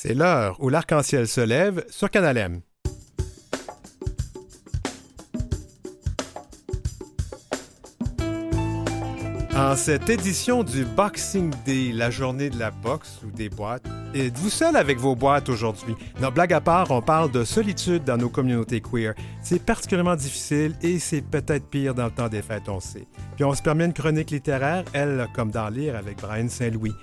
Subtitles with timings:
[0.00, 2.60] C'est l'heure où l'arc-en-ciel se lève sur Canal.
[9.56, 14.50] En cette édition du Boxing Day, la journée de la boxe ou des boîtes, êtes-vous
[14.50, 15.96] seul avec vos boîtes aujourd'hui?
[16.22, 19.14] Non, blague à part, on parle de solitude dans nos communautés queer.
[19.42, 23.08] C'est particulièrement difficile et c'est peut-être pire dans le temps des fêtes, on sait.
[23.34, 26.94] Puis on se permet une chronique littéraire, elle, comme dans Lire avec Brian Saint-Louis.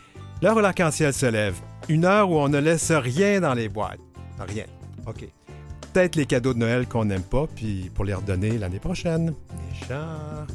[0.45, 1.55] L'heure où l'arc-en-ciel se lève.
[1.89, 3.97] Une heure où on ne laisse rien dans les boîtes.
[4.37, 4.65] Rien.
[5.07, 5.27] OK.
[5.91, 9.33] Peut-être les cadeaux de Noël qu'on n'aime pas, puis pour les redonner l'année prochaine.
[9.71, 10.45] Méchant.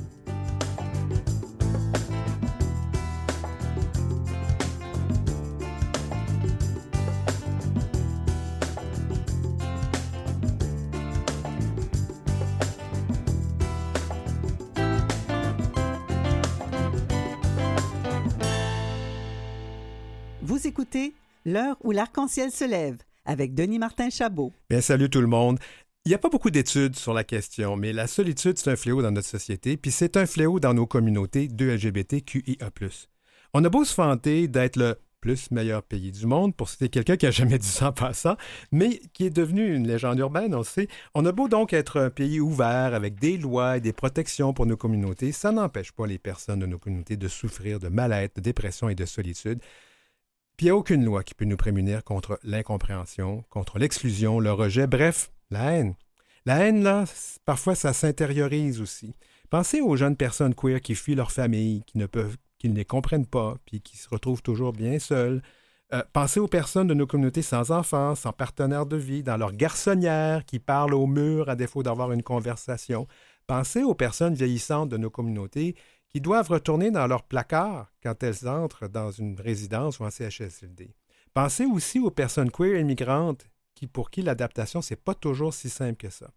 [21.47, 24.53] L'heure où l'arc-en-ciel se lève avec Denis Martin Chabot.
[24.69, 25.59] Bien, salut tout le monde.
[26.05, 29.03] Il n'y a pas beaucoup d'études sur la question, mais la solitude, c'est un fléau
[29.03, 32.71] dans notre société, puis c'est un fléau dans nos communautés de LGBTQIA.
[33.53, 37.17] On a beau se vanter d'être le plus meilleur pays du monde, pour citer quelqu'un
[37.17, 38.37] qui a jamais dit ça en passant,
[38.73, 40.89] mais qui est devenu une légende urbaine, on le sait.
[41.15, 44.65] On a beau donc être un pays ouvert avec des lois et des protections pour
[44.67, 48.41] nos communautés, ça n'empêche pas les personnes de nos communautés de souffrir de mal-être, de
[48.41, 49.61] dépression et de solitude.
[50.61, 54.53] Puis il n'y a aucune loi qui peut nous prémunir contre l'incompréhension, contre l'exclusion, le
[54.53, 55.95] rejet, bref, la haine.
[56.45, 57.07] La haine, là,
[57.47, 59.15] parfois, ça s'intériorise aussi.
[59.49, 62.85] Pensez aux jeunes personnes queer qui fuient leur famille, qui ne peuvent, qui ne les
[62.85, 65.41] comprennent pas, puis qui se retrouvent toujours bien seules.
[65.95, 69.53] Euh, pensez aux personnes de nos communautés sans enfants, sans partenaire de vie, dans leur
[69.53, 73.07] garçonnière, qui parlent au mur à défaut d'avoir une conversation.
[73.47, 75.75] Pensez aux personnes vieillissantes de nos communautés
[76.13, 80.95] qui doivent retourner dans leur placard quand elles entrent dans une résidence ou en CHSLD.
[81.35, 85.97] Pensez aussi aux personnes queer immigrantes qui, pour qui l'adaptation, c'est pas toujours si simple
[85.97, 86.31] que ça.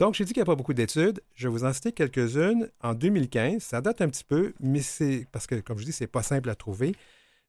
[0.00, 1.20] Donc, j'ai dit qu'il n'y a pas beaucoup d'études.
[1.34, 2.68] Je vais vous en citer quelques-unes.
[2.80, 6.06] En 2015, ça date un petit peu, mais c'est parce que, comme je dis, c'est
[6.06, 6.94] pas simple à trouver.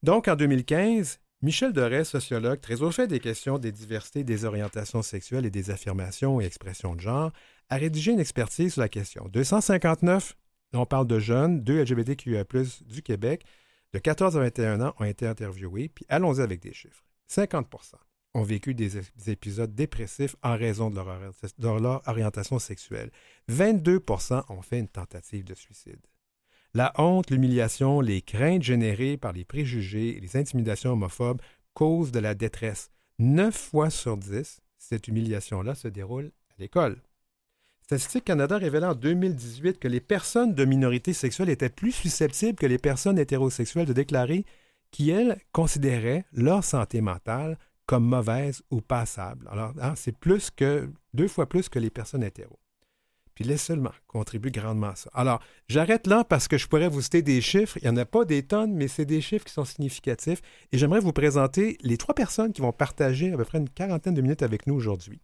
[0.01, 5.01] Donc, en 2015, Michel Doré, sociologue, très au fait des questions des diversités, des orientations
[5.01, 7.31] sexuelles et des affirmations et expressions de genre,
[7.69, 9.27] a rédigé une expertise sur la question.
[9.29, 10.35] 259 Là,
[10.73, 12.43] on parle de jeunes, deux LGBTQIA,
[12.85, 13.45] du Québec,
[13.93, 15.89] de 14 à 21 ans, ont été interviewés.
[15.89, 17.03] Puis allons-y avec des chiffres.
[17.29, 17.95] 50%
[18.35, 20.99] ont vécu des, épisodes dépressifs en raison de
[21.59, 23.11] leur, orientation sexuelle.
[23.49, 25.99] 22% ont fait une tentative de suicide.
[26.75, 31.41] La honte, l'humiliation, les craintes générées par les préjugés et les intimidations homophobes
[31.73, 32.91] causent de la détresse.
[33.17, 37.01] 9 fois sur 10, cette humiliation-là se déroule à l'école.
[37.89, 42.67] Statistique Canada révélait en 2018 que les personnes de minorité sexuelle étaient plus susceptibles que
[42.67, 44.45] les personnes hétérosexuelles de déclarer
[44.91, 47.57] qu'elles considéraient leur santé mentale
[47.87, 49.47] comme mauvaise ou passable.
[49.49, 52.59] Alors, hein, c'est plus que deux fois plus que les personnes hétéros.
[53.33, 55.09] Puis les seulement contribuent grandement à ça.
[55.15, 57.79] Alors, j'arrête là parce que je pourrais vous citer des chiffres.
[57.81, 60.43] Il n'y en a pas des tonnes, mais c'est des chiffres qui sont significatifs.
[60.71, 64.13] Et j'aimerais vous présenter les trois personnes qui vont partager à peu près une quarantaine
[64.13, 65.19] de minutes avec nous aujourd'hui.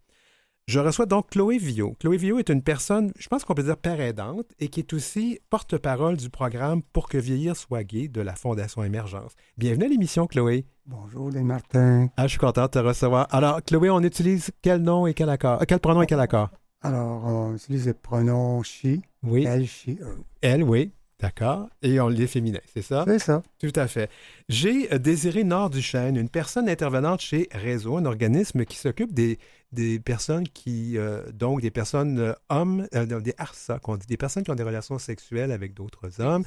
[0.67, 1.95] Je reçois donc Chloé Villot.
[1.99, 4.93] Chloé Villot est une personne, je pense qu'on peut dire père aidante, et qui est
[4.93, 9.33] aussi porte-parole du programme Pour que vieillir soit gay de la Fondation Émergence.
[9.59, 10.65] Bienvenue à l'émission, Chloé.
[10.87, 12.09] Bonjour, les Martin.
[12.17, 13.27] Ah, je suis content de te recevoir.
[13.29, 15.61] Alors, Chloé, on utilise quel nom et quel accord?
[15.61, 16.49] Euh, quel pronom et quel accord?
[16.81, 19.45] Alors, on utilise le pronom she, oui.
[19.47, 20.17] elle, she, eux.
[20.41, 20.91] Elle, oui.
[21.21, 21.69] D'accord?
[21.81, 23.05] Et on l'est féminin, c'est ça?
[23.07, 23.41] C'est ça.
[23.57, 24.11] Tout à fait.
[24.49, 29.39] J'ai euh, Désiré Nord Duchesne, une personne intervenante chez Réseau, un organisme qui s'occupe des,
[29.71, 34.43] des personnes qui, euh, donc des personnes euh, hommes, des ARSA, qu'on dit, des personnes
[34.43, 36.43] qui ont des relations sexuelles avec d'autres hommes.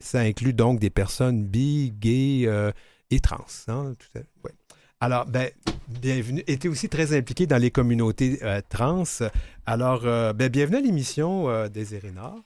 [0.00, 2.48] Ça inclut donc des personnes bi, gays
[3.10, 3.46] et trans.
[3.68, 4.22] Hein, tout à...
[4.44, 4.52] ouais.
[5.00, 5.48] Alors, ben,
[5.88, 6.42] bienvenue.
[6.44, 9.04] Tu aussi très impliqué dans les communautés trans.
[9.64, 12.44] Alors, ben, bienvenue à l'émission Désiré Nord.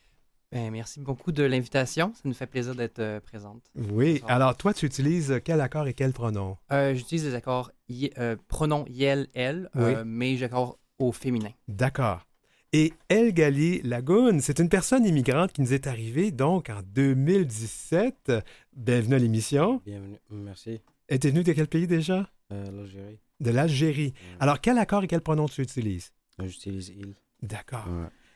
[0.52, 2.12] Ben, merci beaucoup de l'invitation.
[2.14, 3.62] Ça nous fait plaisir d'être euh, présente.
[3.74, 4.20] Oui.
[4.28, 6.58] Alors, toi, tu utilises quel accord et quel pronom?
[6.70, 7.72] Euh, J'utilise les accords
[8.18, 11.48] euh, pronoms yel, elle, euh, mais j'accorde au féminin.
[11.68, 12.26] D'accord.
[12.74, 18.32] Et El Gali Lagoun, c'est une personne immigrante qui nous est arrivée donc en 2017.
[18.74, 19.80] Bienvenue à l'émission.
[19.86, 20.82] Bienvenue, merci.
[21.08, 22.28] Et tu venue de quel pays déjà?
[22.50, 23.18] L'Algérie.
[23.40, 24.12] De l'Algérie.
[24.38, 26.12] Alors, quel accord et quel pronom tu utilises?
[26.38, 27.14] J'utilise il.
[27.42, 27.88] D'accord.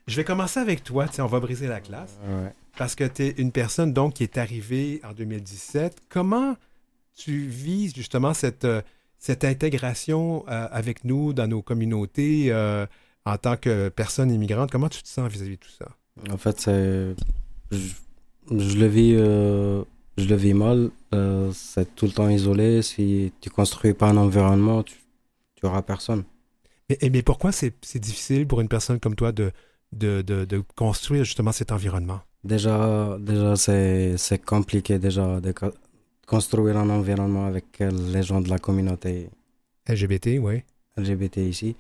[0.06, 1.06] Je vais commencer avec toi.
[1.18, 2.18] on va briser la classe.
[2.78, 6.02] Parce que tu es une personne donc qui est arrivée en 2017.
[6.08, 6.56] Comment
[7.16, 8.82] tu vis justement cette, euh,
[9.18, 12.86] cette intégration euh, avec nous dans nos communautés euh,
[13.24, 14.70] en tant que personne immigrante?
[14.70, 15.88] Comment tu te sens vis-à-vis de tout ça?
[16.30, 17.14] En fait, je,
[18.50, 20.90] je, le vis je le vis mal.
[21.52, 22.82] C'est tout le temps isolé.
[22.82, 24.94] Si tu construis pas un environnement, tu,
[25.56, 26.22] tu auras personne.
[26.88, 29.50] Mais, mais pourquoi c'est difficile pour une personne comme toi de,
[29.92, 32.20] de, de, de construire justement cet environnement?
[32.44, 35.72] Déjà, déjà c'est c'est compliqué déjà de co-
[36.26, 39.30] construire un environnement avec euh, les gens de la communauté
[39.88, 40.62] LGBT, oui.
[40.96, 41.76] LGBT ici.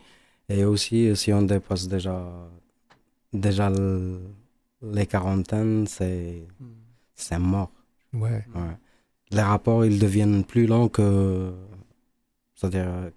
[0.48, 2.16] Et aussi, si on dépasse déjà,
[3.32, 4.20] déjà le-
[4.82, 6.66] les quarantaines, c'est Hmm.
[7.14, 7.70] c'est mort.
[8.12, 8.44] Ouais.
[8.54, 8.76] Ouais.
[9.30, 11.52] Les rapports, ils deviennent plus longs que,
[12.54, 13.10] c'est-à-dire euh,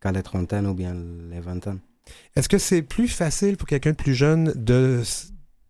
[0.00, 0.94] qu'à les trentaines ou bien
[1.30, 1.80] les vingtaines.
[2.36, 5.02] Est-ce que c'est plus facile pour quelqu'un de plus jeune de,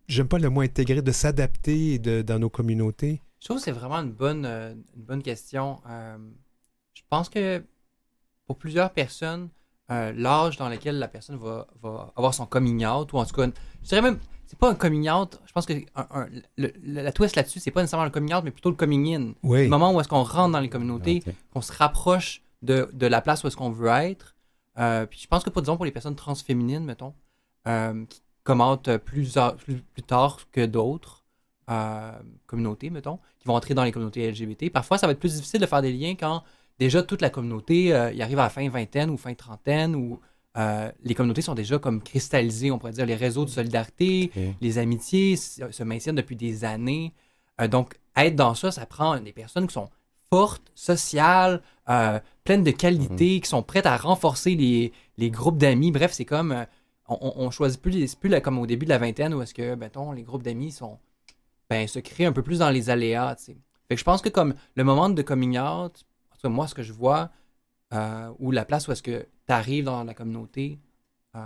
[0.07, 3.21] j'aime pas le mot intégrer, de s'adapter dans nos communautés?
[3.39, 5.81] Je trouve que c'est vraiment une bonne, euh, une bonne question.
[5.89, 6.17] Euh,
[6.93, 7.63] je pense que
[8.47, 9.49] pour plusieurs personnes,
[9.91, 13.35] euh, l'âge dans lequel la personne va, va avoir son coming out, ou en tout
[13.35, 13.47] cas,
[13.83, 16.27] je dirais même, c'est pas un coming out, je pense que un- un-
[16.57, 19.13] le- le- la twist là-dessus, c'est pas nécessairement le coming out, mais plutôt le coming
[19.15, 19.33] in.
[19.43, 19.63] Oui.
[19.63, 21.21] Le moment où est-ce qu'on rentre dans les communautés,
[21.53, 24.35] qu'on se rapproche de, de la place où est-ce qu'on veut être.
[24.79, 27.13] Euh, puis je pense que, pour, disons, pour les personnes transféminines, mettons,
[27.67, 31.23] euh, qui commentent plus, a- plus, plus tard que d'autres
[31.69, 32.11] euh,
[32.45, 35.61] communautés, mettons, qui vont entrer dans les communautés LGBT, parfois ça va être plus difficile
[35.61, 36.43] de faire des liens quand
[36.79, 40.19] déjà toute la communauté y arrive à la fin vingtaine ou fin trentaine, où
[40.57, 44.77] euh, les communautés sont déjà comme cristallisées, on pourrait dire, les réseaux de solidarité, les
[44.77, 47.13] amitiés se se maintiennent depuis des années.
[47.69, 49.89] Donc, être dans ça, ça prend des personnes qui sont
[50.29, 55.91] fortes, sociales, euh, pleines de qualités, qui sont prêtes à renforcer les, les groupes d'amis.
[55.91, 56.51] Bref, c'est comme.
[56.51, 56.65] euh,
[57.07, 59.41] on, on- choisit plus, les- c'est plus là, comme au début de la vingtaine où
[59.41, 60.99] est-ce que, mettons, les groupes d'amis sont.
[61.69, 63.57] Ben, se créent un peu plus dans les aléas, tu sais.
[63.87, 65.63] Fait que je pense que comme le moment de coming out,
[66.31, 67.31] en tout cas, moi, ce que je vois,
[67.93, 70.79] euh, ou la place où est-ce que tu arrives dans la communauté,
[71.35, 71.39] euh,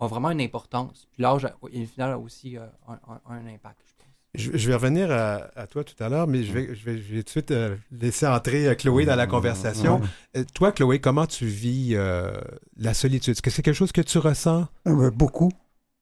[0.00, 1.06] a vraiment une importance.
[1.12, 3.91] Puis l'âge, au final, a aussi euh, un, un- un impact, je.
[4.34, 6.96] Je, je vais revenir à, à toi tout à l'heure, mais je vais, je vais,
[6.96, 10.00] je vais tout de suite euh, laisser entrer euh, Chloé dans la conversation.
[10.36, 12.30] Euh, toi, Chloé, comment tu vis euh,
[12.78, 13.32] la solitude?
[13.32, 14.66] Est-ce que c'est quelque chose que tu ressens?
[14.88, 15.50] Euh, beaucoup,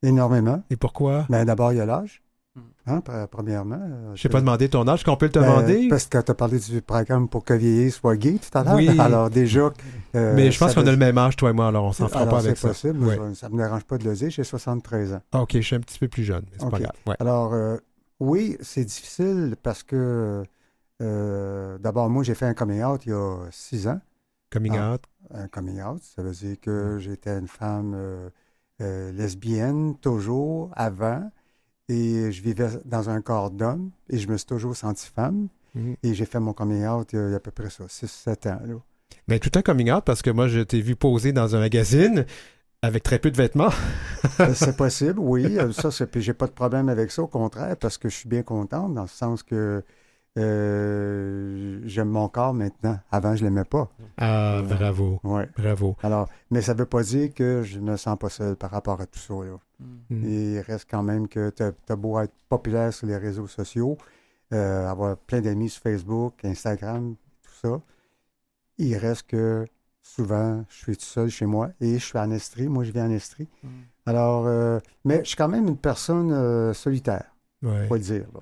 [0.04, 0.62] énormément.
[0.70, 1.26] Et pourquoi?
[1.28, 2.22] Ben, D'abord, il y a l'âge.
[2.54, 2.60] Hmm.
[2.86, 3.80] Hein, pre- premièrement.
[3.80, 5.88] euh, Je t'ai pas demandé ton âge, qu'on peut le te Ben, demander?
[5.88, 8.74] Parce que tu as parlé du programme pour que vieillir soit gay tout à l'heure.
[8.76, 8.88] Oui.
[9.00, 9.70] Alors, déjà.
[10.14, 12.06] euh, mais je pense qu'on a le même âge, toi et moi, alors on s'en
[12.08, 12.68] fera pas avec c'est ça.
[12.68, 13.04] possible.
[13.04, 13.16] Ouais.
[13.30, 14.30] je- Ça ne me dérange pas de le dire.
[14.30, 15.22] J'ai 73 ans.
[15.32, 16.92] Ah, ok, je suis un petit peu plus jeune, mais c'est pas grave.
[17.06, 17.16] Ouais.
[17.20, 17.76] Alors, euh,
[18.20, 20.42] oui, c'est difficile parce que,
[21.02, 24.00] euh, d'abord, moi, j'ai fait un coming out il y a six ans.
[24.50, 24.94] Coming Ah.
[24.94, 25.02] out?
[25.32, 28.30] Un coming out, ça veut dire que j'étais une femme euh,
[28.80, 31.30] euh, lesbienne, toujours, avant,
[31.88, 35.96] et je vivais dans un corps d'homme, et je me suis toujours senti femme, Mhm.
[36.02, 37.70] et j'ai fait mon coming out il y a, il y a à peu près
[37.70, 38.60] ça, 6-7 ans.
[38.64, 38.74] Là.
[39.28, 42.26] Mais tout un coming out parce que moi, je t'ai vu poser dans un magazine
[42.82, 43.70] avec très peu de vêtements.
[44.40, 45.58] Euh, c'est possible, oui.
[45.58, 48.16] euh, Ça, c'est, puis j'ai pas de problème avec ça, au contraire, parce que je
[48.16, 49.82] suis bien contente, dans le sens que
[50.38, 52.98] euh, j'aime mon corps maintenant.
[53.10, 53.90] Avant, je l'aimais pas.
[54.16, 55.20] Ah, bravo.
[55.24, 55.48] Ouais.
[55.56, 55.96] Bravo.
[56.02, 59.06] Alors, mais ça veut pas dire que je me sens pas seul par rapport à
[59.06, 59.34] tout ça.
[59.34, 59.58] Là.
[59.80, 59.86] Mm.
[60.10, 60.24] Mm.
[60.24, 63.98] Il reste quand même que tu as beau être populaire sur les réseaux sociaux,
[64.52, 67.80] euh, avoir plein d'amis sur Facebook, Instagram, tout ça.
[68.78, 69.66] Il reste que
[70.14, 72.68] souvent, je suis tout seul chez moi et je suis en Estrie.
[72.68, 73.48] Moi, je vis en Estrie.
[73.62, 73.68] Mm.
[74.06, 77.24] Alors, euh, mais je suis quand même une personne euh, solitaire,
[77.62, 77.86] Ouais.
[77.86, 78.26] faut le dire.
[78.34, 78.40] là.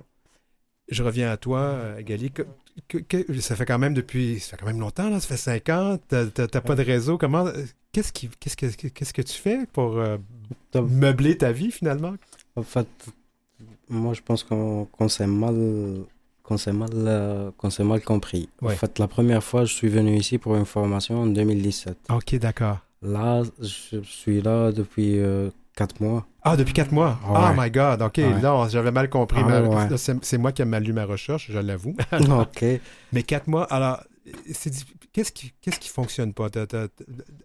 [0.89, 2.31] Je reviens à toi, euh, Gali.
[2.31, 2.43] Que-
[2.87, 4.39] que- que- ça fait quand même depuis.
[4.39, 5.19] Ça fait quand même longtemps, là.
[5.19, 5.99] Ça fait cinq ans.
[6.07, 7.17] T'as t'as- t'as pas de réseau.
[7.19, 7.45] Comment.
[7.91, 10.17] Qu'est-ce qui, qu'est-ce que, qu'est-ce que tu fais pour euh,
[10.75, 12.15] meubler ta vie, finalement?
[12.55, 12.87] En fait,
[13.89, 16.05] moi je pense qu'on qu'on s'est mal,
[16.49, 18.49] qu'on s'est mal, euh, s'est mal compris.
[18.61, 18.73] Ouais.
[18.73, 21.97] En fait, la première fois, je suis venu ici pour une formation en 2017.
[22.09, 22.79] Ok, d'accord.
[23.01, 26.25] Là, je suis là depuis euh, 4 mois.
[26.41, 27.19] Ah, depuis quatre mois?
[27.29, 27.37] Ouais.
[27.37, 28.01] Oh my God.
[28.01, 28.41] OK, Ouais.
[28.41, 29.41] là, j'avais mal compris.
[29.45, 29.97] Ah, ouais.
[29.97, 31.95] C'est moi qui ai mal lu ma recherche, je l'avoue.
[32.11, 32.65] ok.
[33.13, 34.03] Mais quatre mois, alors,
[35.13, 36.47] qu'est-ce qui, qu'est-ce qui fonctionne pas?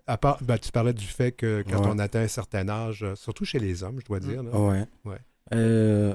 [0.07, 3.15] À part, ben, tu parlais du fait que quand on atteint un certain âge, euh,
[3.15, 4.51] surtout chez les hommes, je dois dire, là.
[4.59, 4.85] Ouais.
[5.05, 5.19] Ouais.
[5.53, 6.15] Euh,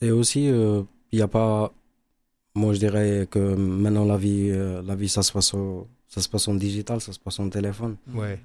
[0.00, 1.72] et aussi, il n'y a pas.
[2.54, 6.20] Moi, je dirais que maintenant, la vie, euh, la vie ça, se passe au, ça
[6.20, 7.96] se passe en digital, ça se passe en téléphone.
[8.14, 8.38] Ouais.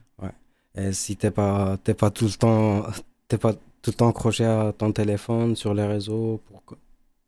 [0.76, 2.84] Et si t'es pas, t'es pas tout le temps,
[3.28, 6.64] t'es pas tout le temps accroché à ton téléphone sur les réseaux pour,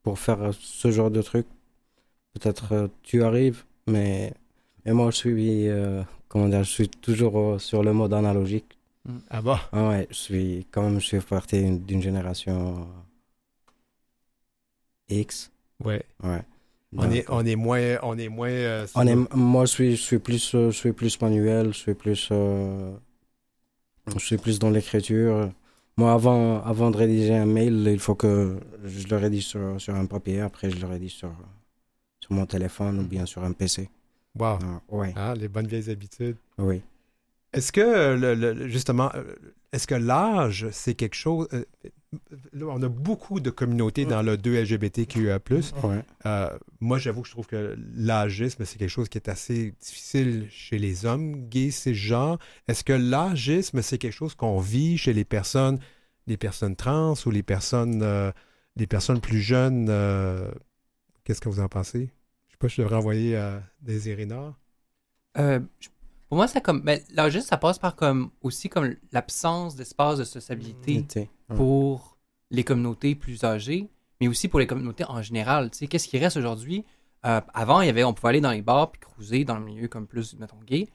[0.03, 1.47] pour faire ce genre de truc,
[2.33, 4.33] peut-être euh, tu arrives, mais,
[4.85, 8.77] mais moi je suis, euh, comment dire, je suis toujours sur le mode analogique.
[9.29, 9.57] Ah bon?
[9.71, 12.87] Ah ouais, je suis, quand même, je suis parti d'une génération
[15.09, 15.51] X.
[15.83, 16.03] Ouais.
[16.23, 16.43] Ouais.
[16.97, 17.97] On est, on est moins.
[18.01, 18.49] On est moins.
[18.49, 21.77] euh, on est- moi, je suis, je suis plus, euh, je suis plus manuel, je
[21.77, 22.91] suis plus, euh,
[24.15, 25.51] je suis plus dans l'écriture.
[25.97, 29.95] Moi, avant, avant de rédiger un mail, il faut que je le rédige sur, sur
[29.95, 30.39] un papier.
[30.41, 31.31] Après, je le rédige sur,
[32.21, 33.89] sur mon téléphone ou bien sur un PC.
[34.37, 34.59] Wow.
[34.63, 36.37] Ah, ouais, Ah, les bonnes vieilles habitudes.
[36.57, 36.81] oui.
[37.51, 39.11] Est-ce que, le- le- justement,
[39.73, 41.47] est-ce que l'âge, c'est quelque chose...
[42.53, 45.39] là, on a beaucoup de communautés dans le 2 LGBTQIA+.
[45.83, 46.03] Ouais.
[46.25, 50.47] Euh, moi, j'avoue que je trouve que l'âgisme, c'est quelque chose qui est assez difficile
[50.49, 52.37] chez les hommes gays, ces gens.
[52.67, 55.79] Est-ce que l'âgisme, c'est quelque chose qu'on vit chez les personnes,
[56.27, 58.31] les personnes trans ou les personnes, euh,
[58.75, 59.87] les personnes plus jeunes?
[59.89, 60.51] euh,
[61.23, 62.09] Qu'est-ce que vous en pensez?
[62.47, 64.55] Je sais pas, je devrais envoyer à Désiré Nord.
[65.37, 65.59] Euh,
[66.27, 66.81] pour moi, ça comme.
[66.81, 71.05] Ben, l'âgisme, ça passe par comme aussi comme l'absence d'espace de sociabilité.
[71.55, 72.17] Pour
[72.51, 73.89] les communautés plus âgées,
[74.21, 75.69] mais aussi pour les communautés en général.
[75.71, 76.85] Tu sais, qu'est-ce qui reste aujourd'hui?
[77.25, 79.63] Euh, avant, il y avait, on pouvait aller dans les bars puis cruiser dans le
[79.65, 80.87] milieu comme plus, mettons, gay.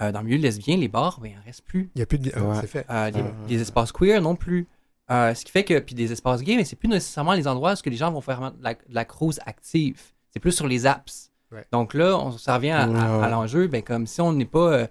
[0.00, 1.90] Euh, dans le milieu lesbien, les bars, ben, il n'en reste plus.
[1.94, 2.32] Il n'y a plus de...
[2.34, 2.54] ah, Ouais.
[2.60, 2.86] c'est fait.
[2.88, 3.22] Euh, les,
[3.56, 4.68] les espaces queer non plus.
[5.10, 7.74] Euh, ce qui fait que, puis des espaces gays, mais c'est plus nécessairement les endroits
[7.74, 10.00] où que les gens vont faire de la, de la cruise active.
[10.30, 11.30] C'est plus sur les apps.
[11.50, 11.66] Ouais.
[11.72, 13.66] Donc là, on, ça revient à, à- l'enjeu.
[13.66, 14.86] Ben, comme si on n'est pas euh,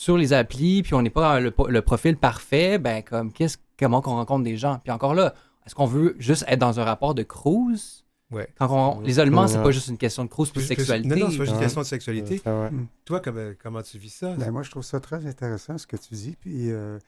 [0.00, 4.00] sur les applis, puis on n'est pas le, le profil parfait, ben, comme, qu'est-ce, comment
[4.00, 4.78] qu'on rencontre des gens?
[4.84, 5.34] Puis encore là,
[5.66, 8.04] est-ce qu'on veut juste être dans un rapport de cruise?
[8.30, 8.46] Ouais.
[8.56, 9.64] Quand on, l'isolement, c'est Ouais.
[9.64, 11.08] pas juste une question de cruise, plus Plus- plus- sexualité.
[11.08, 12.38] Non, non, c'est pas juste une question de sexualité.
[12.38, 12.70] Ça, ouais.
[13.06, 14.34] Toi, comme- comment tu vis ça?
[14.36, 16.36] Ben, moi, je trouve ça très intéressant ce que tu dis.
[16.40, 16.98] Puis, euh,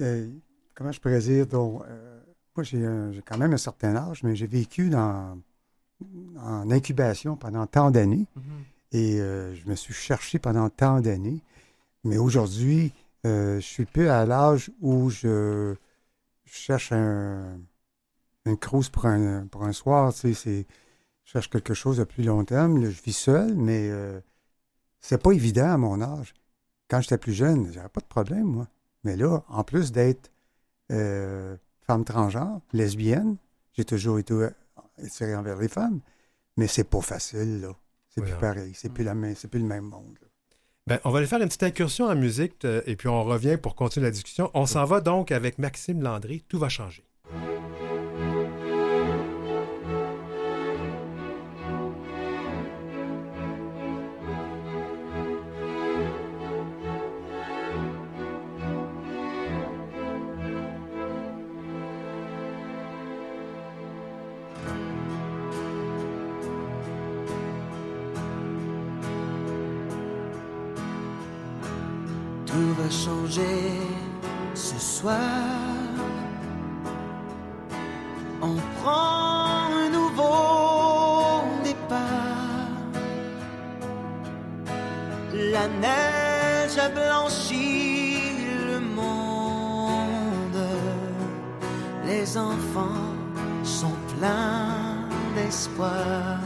[0.00, 0.28] euh,
[0.74, 2.20] comment je pourrais dire, donc, euh,
[2.54, 5.38] moi, j'ai un- j'ai quand même un certain âge, mais j'ai vécu dans,
[6.44, 8.42] en incubation pendant tant d'années Mhm.
[8.92, 11.40] et euh, je me suis cherché pendant tant d'années.
[12.04, 12.92] Mais aujourd'hui,
[13.26, 15.74] euh, je suis plus à l'âge où je,
[16.44, 17.58] cherche un,
[18.46, 20.12] une cruise pour un, pour un soir.
[20.14, 20.66] Tu sais,
[21.24, 22.82] je cherche quelque chose de plus long terme.
[22.82, 24.20] Là, je vis seul, mais euh,
[25.00, 26.34] c'est pas évident à mon âge.
[26.88, 28.68] Quand j'étais plus jeune, j'avais pas de problème, moi.
[29.04, 30.30] Mais là, en plus d'être
[30.90, 33.36] euh, femme transgenre, lesbienne,
[33.74, 34.50] j'ai toujours été euh,
[34.96, 36.00] attiré envers les femmes.
[36.56, 37.76] Mais c'est pas facile, là.
[38.08, 38.40] C'est Oui, plus hein.
[38.40, 38.72] pareil.
[38.74, 40.16] C'est plus, la même- c'est plus le même monde.
[40.22, 40.27] là.
[40.88, 43.58] Ben, on va aller faire une petite incursion en musique euh, et puis on revient
[43.60, 44.50] pour continuer la discussion.
[44.54, 46.42] On s'en va donc avec Maxime Landry.
[46.48, 47.07] Tout va changer.
[72.90, 73.80] Changer
[74.54, 75.16] ce soir.
[78.40, 81.98] On prend un nouveau départ.
[85.34, 88.18] La neige a blanchi
[88.70, 90.64] le monde.
[92.06, 93.14] Les enfants
[93.64, 96.38] sont pleins d'espoir.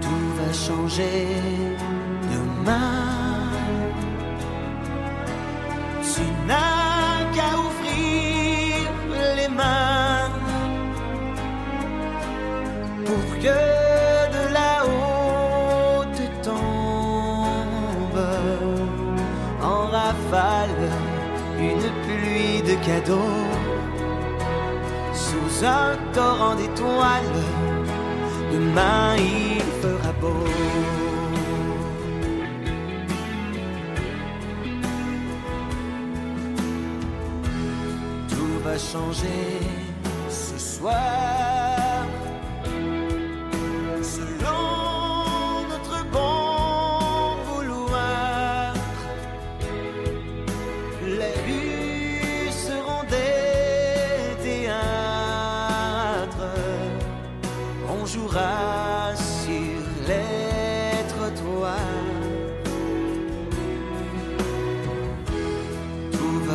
[0.00, 1.59] Tout va changer
[2.64, 2.99] demain.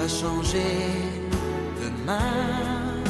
[0.07, 0.91] Changer
[1.81, 3.01] demain.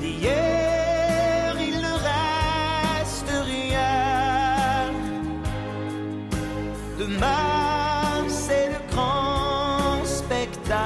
[0.00, 4.92] D'hier, il ne reste rien.
[6.98, 10.76] Demain, c'est le grand spectacle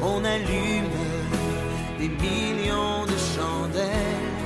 [0.00, 0.90] qu'on allume
[1.98, 4.38] des millions de chandelles,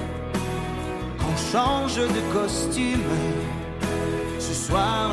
[1.18, 3.10] qu'on change de costume.
[4.38, 5.10] Ce soir,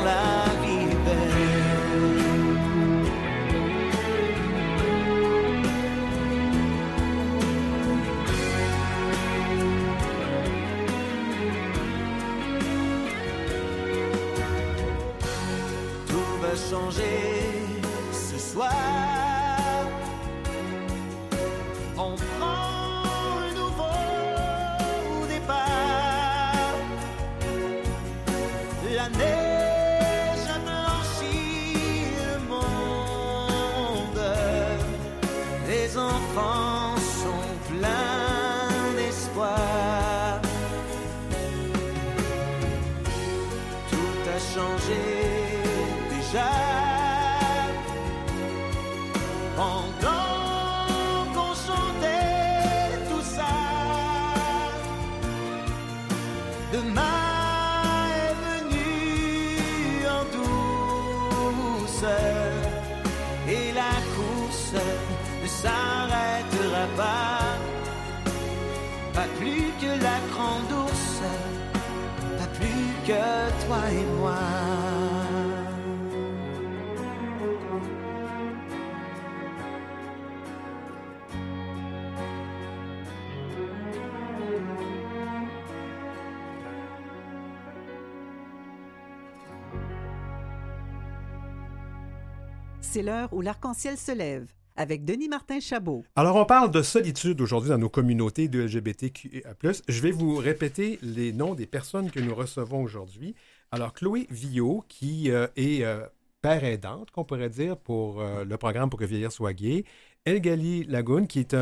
[73.06, 74.34] que toi et moi.
[92.80, 94.46] C'est l'heure où l'arc-en-ciel se lève
[94.76, 96.04] avec Denis Martin Chabot.
[96.16, 99.54] Alors, on parle de solitude aujourd'hui dans nos communautés de LGBTQIA+.
[99.88, 103.34] Je vais vous répéter les noms des personnes que nous recevons aujourd'hui.
[103.70, 106.06] Alors, Chloé Villot, qui euh, est euh,
[106.42, 109.84] père aidante, qu'on pourrait dire, pour euh, le programme Pour que vieillir soit gay.
[110.26, 111.54] Elgali Lagoun, qui est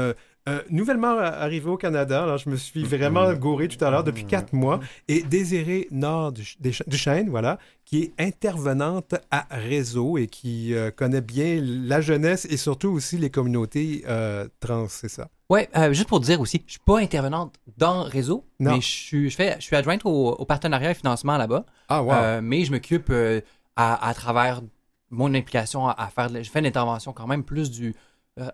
[0.46, 2.22] un nouvellement arrivé au Canada.
[2.25, 4.80] Alors, je me suis vraiment gouré tout à l'heure depuis quatre mois.
[5.08, 6.44] Et Désirée Nord du,
[6.87, 12.56] Duchesne, voilà, qui est intervenante à réseau et qui euh, connaît bien la jeunesse et
[12.56, 15.28] surtout aussi les communautés euh, trans, c'est ça?
[15.49, 18.72] Ouais, euh, juste pour dire aussi, je suis pas intervenante dans réseau, Non.
[18.75, 21.66] mais je suis, je fais, je suis adjointe au, au partenariat et financement là-bas.
[21.88, 22.12] Ah, wow.
[22.12, 23.40] Euh, mais je m'occupe euh,
[23.76, 24.62] à, à travers
[25.11, 27.92] mon implication à, à faire, de- je fais une intervention quand même plus du euh,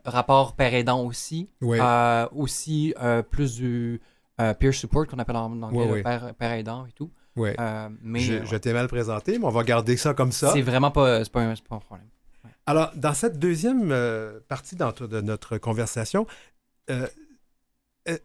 [0.05, 1.79] rapport père aidant aussi, oui.
[1.81, 4.01] Euh, aussi euh, plus du
[4.41, 6.03] euh, peer support qu'on appelle en anglais ouais.
[6.03, 7.11] père, père aidant et tout.
[7.39, 10.53] Euh, mais je euh, je t'ai mal présenté, mais on va garder ça comme ça.
[10.53, 12.09] c'est vraiment pas, pas, un- pas un problème.
[12.67, 16.27] Alors, dans cette deuxième euh, partie de notre conversation,
[16.91, 17.07] euh,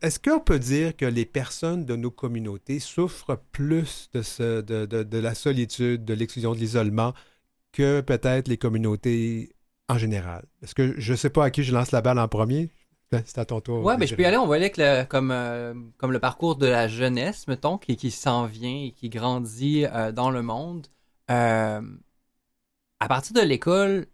[0.01, 4.85] est-ce qu'on peut dire que les personnes de nos communautés souffrent plus de, ce, de,
[4.85, 7.13] de- de la solitude, de l'exclusion, de l'isolement
[7.71, 9.52] que peut-être les communautés
[9.89, 10.45] en général?
[10.61, 12.69] Est-ce que je ne sais pas à qui je lance la balle en premier?
[13.25, 13.83] C'est à ton tour.
[13.83, 14.37] Ouais, mais je peux y aller.
[14.37, 17.95] On va aller avec le, comme, euh, comme le parcours de la jeunesse, mettons, qui,
[17.95, 20.87] qui s'en vient et qui grandit euh, dans le monde.
[21.29, 21.81] Euh,
[22.99, 24.07] à partir de l'école,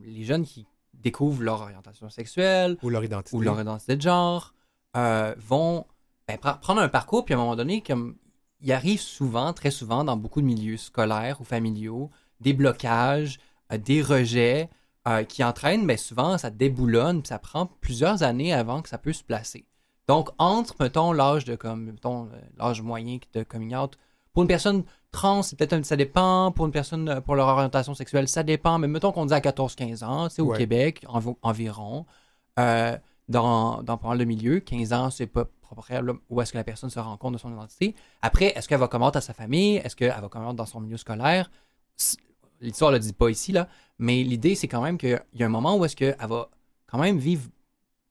[0.00, 3.34] les jeunes qui découvrent leur orientation sexuelle Ou leur identité.
[3.34, 4.52] ou leur identité de genre
[4.94, 5.86] vont
[6.26, 8.16] ben, pre- prendre un parcours, puis à un moment donné, comme
[8.60, 13.38] il arrive souvent, très souvent, dans beaucoup de milieux scolaires ou familiaux, des blocages,
[13.70, 14.68] des rejets
[15.08, 18.98] euh, qui entraînent, ben, souvent, ça déboulonne, puis ça prend plusieurs années avant que ça
[18.98, 19.64] peut se placer.
[20.06, 23.96] Donc, entre, mettons, l'âge de, comme, mettons, euh, l'âge moyen de coming out,
[24.32, 26.52] pour une personne trans, c'est peut-être un- ça dépend.
[26.52, 28.78] Pour une personne, euh, pour leur orientation sexuelle, ça dépend.
[28.78, 30.58] Mais mettons qu'on dit à 14-15 ans, c'est au Ouais.
[30.58, 32.06] Québec, env- environ.
[32.58, 32.96] Euh,
[33.28, 35.86] dans, dans de milieux, 15 ans, c'est pas propre
[36.30, 37.94] où est-ce que la personne se rend compte de son identité.
[38.22, 39.76] Après, est-ce qu'elle va commenter à sa famille?
[39.76, 41.50] Est-ce qu'elle va commenter dans son milieu scolaire?
[42.60, 43.68] L'histoire ne le dit pas ici, là,
[43.98, 46.48] mais l'idée, c'est quand même qu'il y a un moment où est-ce qu'elle va
[46.86, 47.42] quand même vivre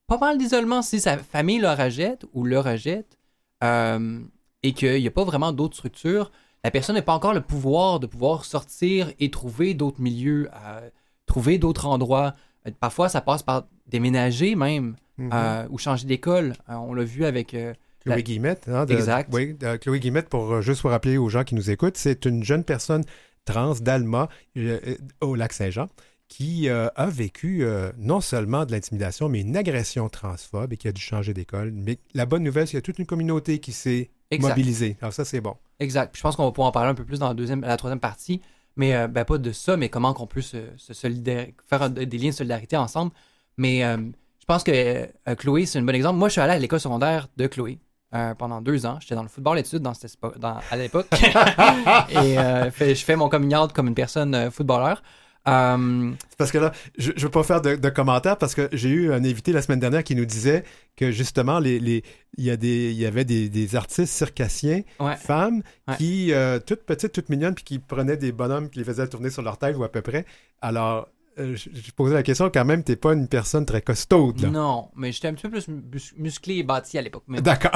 [0.06, 3.18] pas mal d'isolement si sa famille le rejette ou le rejette
[3.62, 4.20] euh,
[4.62, 6.30] et qu'il n'y a pas vraiment d'autres structures.
[6.64, 10.88] La personne n'a pas encore le pouvoir de pouvoir sortir et trouver d'autres milieux, euh,
[11.26, 12.34] trouver d'autres endroits.
[12.66, 15.30] Euh, Parfois, ça passe par déménager même Mhm.
[15.32, 16.54] euh, ou changer d'école.
[16.68, 17.48] On l'a vu avec.
[17.48, 18.68] Chloé la- Guillemette.
[18.68, 19.28] hein, de- Exact.
[19.32, 22.62] Oui, Chloé Guillemette, pour juste vous rappeler aux gens qui nous écoutent, c'est une jeune
[22.64, 23.04] personne
[23.52, 24.78] trans d'Alma euh,
[25.20, 25.88] au lac Saint-Jean
[26.28, 30.86] qui euh, a vécu euh, non seulement de l'intimidation, mais une agression transphobe et qui
[30.86, 31.70] a dû changer d'école.
[31.72, 34.98] Mais la bonne nouvelle, c'est qu'il y a toute une communauté qui s'est mobilisée.
[35.00, 35.54] Alors ça, c'est bon.
[35.80, 36.12] Exact.
[36.12, 37.78] Puis je pense qu'on va pouvoir en parler un peu plus dans la, deuxième, la
[37.78, 38.42] troisième partie.
[38.76, 41.88] Mais euh, ben, pas de ça, mais comment qu'on peut se, se solidari- faire un-
[41.88, 43.10] des liens de solidarité ensemble.
[43.56, 46.18] Mais je pense que Chloé, c'est un bon exemple.
[46.18, 47.78] Moi, je suis allé à l'école secondaire de Chloé
[48.14, 48.98] euh, pendant deux ans.
[49.00, 51.06] J'étais dans le football études dans cette espo- dans- à l'époque.
[52.10, 55.02] Et euh, fait- je fais mon coming out comme une personne euh, footballeur.
[55.46, 58.68] Euh, C'est parce que là, je ne veux pas faire de, de commentaires parce que
[58.72, 60.62] j'ai eu un invité la semaine dernière qui nous disait
[60.94, 62.02] que justement, les, les,
[62.36, 65.16] il, y a des, il y avait des, des artistes circassiens, ouais.
[65.16, 65.96] femmes, Ouais.
[65.96, 66.32] qui,
[66.66, 69.56] toutes petites, toutes mignonnes, puis qui prenaient des bonhommes qui les faisaient tourner sur leur
[69.56, 70.26] tête ou à peu près.
[70.60, 74.40] Alors, euh, je, je posais la question quand même, t'es pas une personne très costaude,
[74.40, 74.50] là.
[74.50, 77.24] Non, mais j'étais un petit peu plus mus- musclé et bâti à l'époque.
[77.28, 77.72] D'accord.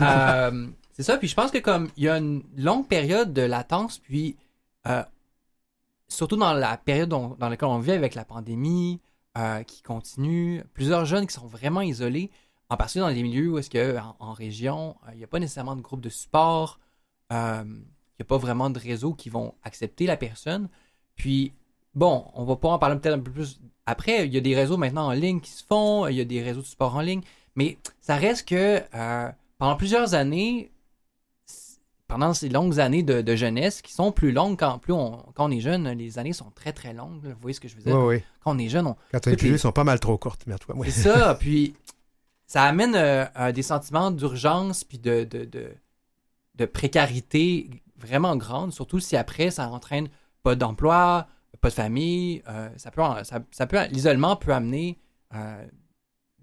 [0.00, 3.42] Euh, c'est ça, puis je pense que comme il y a une longue période de
[3.42, 4.36] latence, puis
[4.88, 5.02] euh,
[6.08, 9.00] surtout dans la période dans laquelle on vit avec la pandémie
[9.66, 12.30] qui continue, plusieurs jeunes qui sont vraiment isolés,
[12.70, 15.38] en particulier dans des milieux où est-ce que en, en région, il n'y a pas
[15.38, 16.80] nécessairement de groupe de support,
[17.30, 20.70] il n'y a pas vraiment de réseau qui vont accepter la personne.
[21.16, 21.52] Puis
[21.96, 24.26] bon, on va pouvoir en parler peut-être un peu plus après.
[24.26, 26.40] Il y a des réseaux maintenant en ligne qui se font, il y a des
[26.42, 27.22] réseaux de support en ligne,
[27.56, 29.28] mais ça reste que euh,
[29.58, 30.70] pendant plusieurs années,
[32.08, 35.46] pendant ces longues années de, de jeunesse, qui sont plus longues quand, plus on, quand
[35.46, 37.24] on est jeune, les années sont très très longues.
[37.24, 37.30] là.
[37.30, 37.96] Vous voyez ce que je veux dire?
[37.98, 38.22] Oui, oui.
[38.44, 39.98] Quand on est jeune, on, Quand tu es Toutes plus les- vieux, sont pas mal
[39.98, 40.74] trop courtes, toi.
[40.78, 40.88] oui.
[40.90, 41.74] C'est ça, puis
[42.46, 45.72] ça amène euh, euh, des sentiments d'urgence puis de, de, de,
[46.54, 50.08] de précarité vraiment grande, surtout si après ça entraîne
[50.44, 51.26] pas d'emploi,
[51.66, 52.42] pas de famille.
[52.48, 54.98] euh, ça peut, ça, ça peut, l'isolement peut amener
[55.34, 55.64] euh,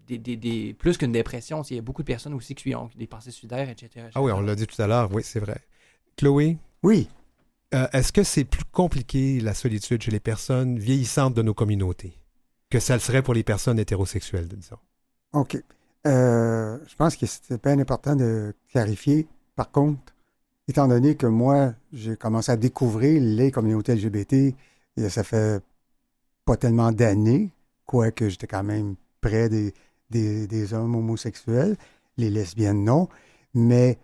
[0.08, 1.62] des, des, des- plus qu'une dépression.
[1.70, 4.08] Il y a beaucoup de personnes aussi qui ont des pensées suicidaires, etc.
[4.16, 5.60] Ah oui, on l'a dit tout à l'heure, oui, c'est vrai.
[6.18, 7.08] Chloé, Oui,
[7.74, 12.14] euh, est-ce que c'est plus compliqué la solitude chez les personnes vieillissantes de nos communautés
[12.70, 14.78] que ça le serait pour les personnes hétérosexuelles, disons?
[15.34, 15.58] OK.
[16.06, 19.28] Euh, je pense que c'était bien important de clarifier.
[19.56, 20.14] Par contre,
[20.68, 24.56] étant donné que moi, j'ai commencé à découvrir les communautés LGBT,
[24.98, 25.64] ça fait
[26.46, 27.52] pas tellement d'années,
[27.86, 29.74] quoique j'étais quand même près des,
[30.10, 31.78] des, des hommes homosexuels,
[32.18, 33.08] les lesbiennes non,
[33.54, 33.98] mais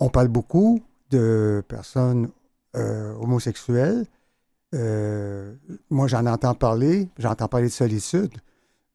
[0.00, 2.30] on parle beaucoup de personnes
[2.76, 4.06] euh, homosexuelles.
[4.74, 5.54] Euh,
[5.90, 8.36] moi, j'en entends parler, j'entends parler de solitude,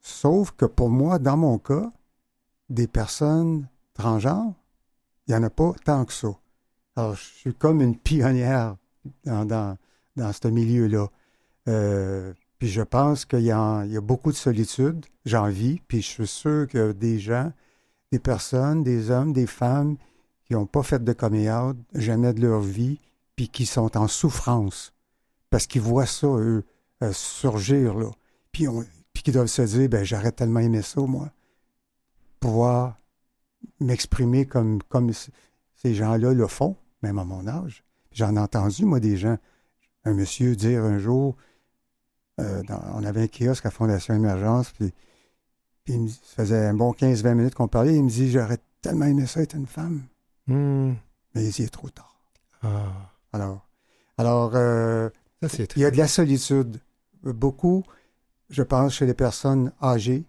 [0.01, 1.91] sauf que pour moi, dans mon cas,
[2.69, 4.53] des personnes transgenres,
[5.27, 6.29] il n'y en a pas tant que ça.
[6.95, 8.75] Alors, je suis comme une pionnière
[9.23, 9.77] dans, dans,
[10.15, 11.07] dans ce milieu-là.
[11.69, 16.01] Euh, puis je pense qu'il y, a- y a beaucoup de solitude, j'en vis, puis
[16.01, 17.53] je suis sûr que des gens,
[18.11, 19.95] des personnes, des hommes, des femmes
[20.45, 21.49] qui n'ont pas fait de coming
[21.93, 22.99] jamais de leur vie,
[23.37, 24.93] puis qui sont en souffrance,
[25.49, 26.65] parce qu'ils voient ça, eux,
[27.03, 28.11] euh, surgir, là.
[28.51, 28.67] Puis,
[29.23, 31.29] qui doivent se dire, ben j'aurais tellement aimé ça, moi
[32.39, 32.97] pouvoir
[33.79, 35.11] m'exprimer comme, comme
[35.75, 37.83] ces gens-là le font, même à mon âge.
[38.11, 39.37] J'en ai entendu, moi, des gens,
[40.05, 41.35] un monsieur dire un jour,
[42.39, 44.93] euh, dans- on avait un kiosque à Fondation Émergence, puis,
[45.83, 48.31] puis il me dit- ça faisait un bon 15-20 minutes qu'on parlait, il me dit,
[48.31, 50.03] j'aurais tellement aimé ça être une femme,
[50.47, 50.93] Hmm.
[51.35, 52.19] mais il est trop tard.
[52.63, 53.67] Ah, Alors,
[54.17, 55.09] alors euh,
[55.41, 56.79] ça, c'est il y a de la solitude.
[57.23, 57.83] Beaucoup,
[58.49, 60.23] je pense, chez les personnes âgées,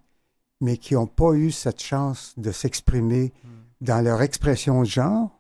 [0.61, 3.33] mais qui n'ont pas eu cette chance de s'exprimer
[3.81, 5.31] dans leur expression de genre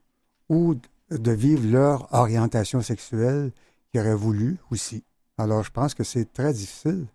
[0.48, 0.74] ou
[1.10, 3.52] de vivre leur orientation sexuelle
[3.90, 5.04] qu'ils auraient voulu aussi.
[5.40, 7.06] Alors, je pense que c'est très difficile.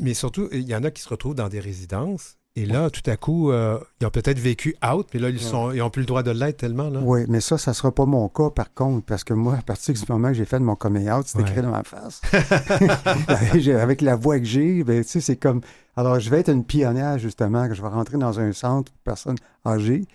[0.00, 3.02] Mais surtout, il y en a qui se retrouvent dans des résidences, et là, tout
[3.10, 6.00] à coup, euh, ils ont peut-être vécu out, mais là, ils sont, ils ont plus
[6.00, 7.00] le droit de l'être tellement, là.
[7.02, 9.62] Oui, mais ça, ça ne sera pas mon cas, par contre, parce que moi, à
[9.62, 11.44] partir du moment que j'ai fait de mon coming out, c'est Ouais.
[11.44, 12.22] écrit dans ma face.
[13.28, 15.60] Avec la voix que j'ai, ben, tu sais, c'est comme...
[15.96, 19.00] Alors, je vais être une pionnière, justement, que je vais rentrer dans un centre pour
[19.02, 19.36] personnes
[19.66, 20.06] âgées,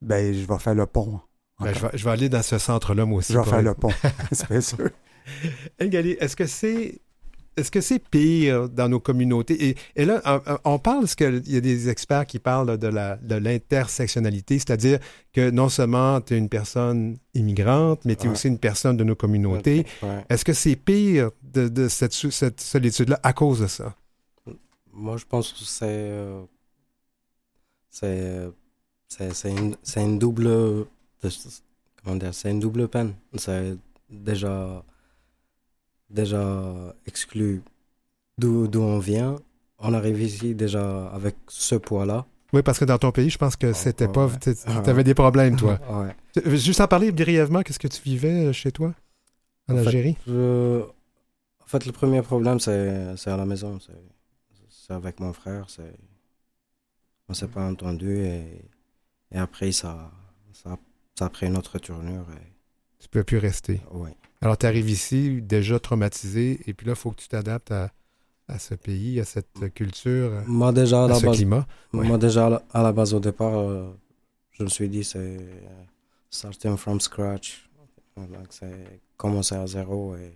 [0.00, 1.20] ben, je vais faire le pont.
[1.60, 3.32] Ben, je, vais, je vais aller dans ce centre-là, moi aussi.
[3.32, 3.92] Je vais faire être- le pont,
[4.32, 4.90] c'est sûr.
[5.80, 7.00] Ngali, est-ce que c'est
[7.54, 9.68] est-ce que c'est pire dans nos communautés?
[9.68, 10.22] Et, et là,
[10.64, 14.58] on- on parle, parce qu'il y a des experts qui parlent de la de l'intersectionnalité,
[14.58, 15.00] c'est-à-dire
[15.34, 18.32] que non seulement tu es une personne immigrante, mais tu es Ouais.
[18.32, 19.84] aussi une personne de nos communautés.
[20.02, 20.24] Ouais.
[20.30, 23.94] Est-ce que c'est pire de, de cette, cette solitude-là à cause de ça?
[24.94, 25.84] Moi, je pense que c'est.
[25.84, 26.42] euh,
[27.90, 28.48] c'est.
[29.08, 30.44] C'est c'est une, c'est une double.
[30.44, 30.86] de-
[32.02, 33.12] comment dire C'est une double peine.
[33.36, 33.76] C'est
[34.08, 34.82] déjà.
[36.12, 37.62] Déjà exclu
[38.38, 39.36] d'où on vient.
[39.78, 42.26] On arrive ici déjà avec ce poids-là.
[42.52, 44.26] Oui, parce que dans ton pays, je pense que c'était ouais, pas.
[44.26, 44.38] ouais.
[44.42, 45.78] Tu Ah, avais des problèmes, toi.
[45.90, 46.56] Ouais.
[46.56, 48.94] Juste en parler brièvement, qu'est-ce que tu vivais euh, chez toi,
[49.68, 50.16] en En fait, Algérie?
[50.26, 50.82] Je-
[51.62, 53.78] En fait, le premier problème, c'est à la maison.
[54.68, 55.66] C'est avec mon frère.
[57.28, 58.62] On s'est pas entendu et,
[59.30, 60.10] et après, ça,
[60.52, 60.76] ça,
[61.18, 62.26] ça a pris une autre tournure.
[62.32, 62.52] Et...
[62.98, 63.80] Tu peux plus rester.
[63.90, 64.14] Ouais.
[64.42, 67.90] Alors, tu arrives ici déjà traumatisé, et puis là, il faut que tu t'adaptes à,
[68.48, 71.66] à ce pays, à cette culture, à Moi, déjà, à la ce base, climat.
[71.92, 72.06] Ouais.
[72.06, 73.90] moi, déjà, à la, base, au départ, euh,
[74.52, 75.84] je me suis dit, c'est euh,
[76.30, 77.68] starting from scratch.
[78.16, 80.34] Donc, c'est commencer à zéro et,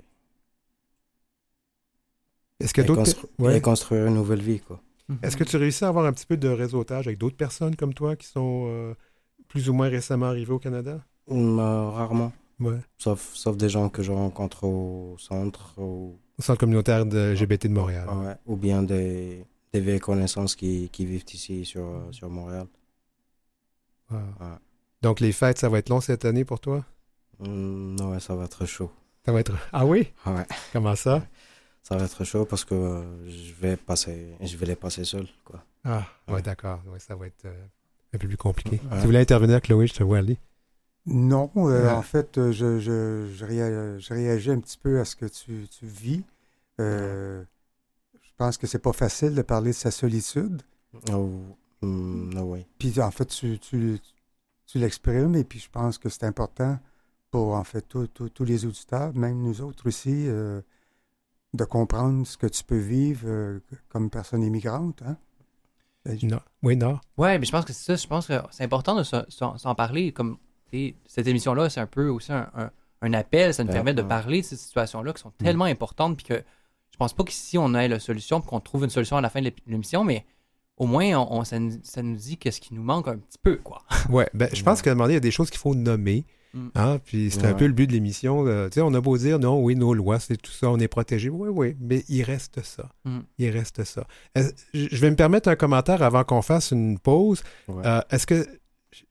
[2.61, 3.03] Est-ce que et, d'autres...
[3.03, 3.57] constru- Ouais.
[3.59, 4.61] et construire une nouvelle vie.
[4.61, 4.81] Quoi.
[5.23, 7.93] Est-ce que tu réussis à avoir un petit peu de réseautage avec d'autres personnes comme
[7.93, 8.95] toi qui sont euh,
[9.49, 11.01] plus ou moins récemment arrivées au Canada?
[11.31, 12.33] Euh, rarement.
[12.59, 12.79] Ouais.
[12.99, 17.73] Sauf, sauf des gens que je rencontre au centre Au centre communautaire de LGBT de
[17.75, 18.09] Montréal.
[18.09, 22.67] ouais, ou bien des, des vieilles connaissances qui, qui vivent ici sur, sur Montréal.
[24.11, 24.19] Wow.
[24.41, 24.47] Ouais.
[25.03, 26.85] Donc, les fêtes, ça va être long cette année pour toi?
[27.41, 28.91] Hum, ouais, ça va être chaud.
[29.25, 29.53] Ça va être...
[29.73, 30.09] Ah oui?
[30.25, 30.47] Ouais.
[30.73, 31.27] Comment ça?
[31.83, 35.27] Ça va être chaud parce que euh, je vais passer, je vais les passer seul,
[35.45, 35.63] quoi.
[35.85, 36.43] Ah, ouais, Ouais.
[36.43, 36.81] d'accord.
[36.91, 37.65] Ouais, ça va être euh,
[38.15, 38.77] un peu plus compliqué.
[38.77, 38.91] Ouais.
[38.93, 40.39] Si vous voulez intervenir, Chloé, je te vois aller.
[41.07, 41.91] Non, euh, Ouais.
[41.93, 45.27] en fait, euh, je, je, je, réa- je réagis un petit peu à ce que
[45.27, 46.25] tu, tu vis.
[46.81, 47.45] Euh,
[48.23, 50.63] je pense que c'est pas facile de parler de sa solitude.
[51.13, 51.31] Oh,
[51.83, 52.67] hum, no way.
[52.79, 53.99] Puis en fait, tu, tu,
[54.67, 56.79] tu l'exprimes et puis je pense que c'est important
[57.31, 60.61] pour, en fait, tous- tous tous les auditeurs, même nous autres aussi, euh,
[61.55, 65.03] de comprendre ce que tu peux vivre euh, comme personne immigrante.
[65.03, 65.17] Hein?
[66.23, 66.41] Non.
[66.63, 67.01] Oui, non.
[67.17, 67.97] Ouais, mais je pense que c'est ça.
[67.97, 70.13] Je pense que c'est important de s'en- parler.
[70.13, 70.39] Comme
[71.07, 72.71] cette émission-là, c'est un peu aussi un, un-
[73.03, 73.53] un appel.
[73.55, 76.17] Ça nous permet de parler de ces situations-là qui sont tellement importantes.
[76.17, 76.43] Puis que
[76.91, 79.43] je pense pas qu'ici on ait la solution, qu'on trouve une solution à la fin
[79.43, 80.25] de l'émission, mais
[80.79, 83.39] au moins on, on- ça, nous, ça nous dit qu'est-ce qui nous manque un petit
[83.43, 83.83] peu, quoi.
[84.11, 85.75] Ouais, ben, je pense qu'à un moment donné, il y a des choses qu'il faut
[85.75, 86.25] nommer.
[86.55, 86.69] Mm.
[86.75, 88.47] Hein, puis c'est un peu le but de l'émission.
[88.47, 90.79] euh, tu sais, on a beau dire, non, oui, nos lois, c'est tout ça, on
[90.79, 91.29] est protégé.
[91.29, 92.89] Oui, oui, mais il reste ça.
[93.05, 93.19] Mm.
[93.39, 94.07] Il reste ça.
[94.35, 97.43] Je je vais me permettre un commentaire avant qu'on fasse une pause.
[97.69, 97.83] Ouais.
[97.85, 98.47] Euh, Est-ce que.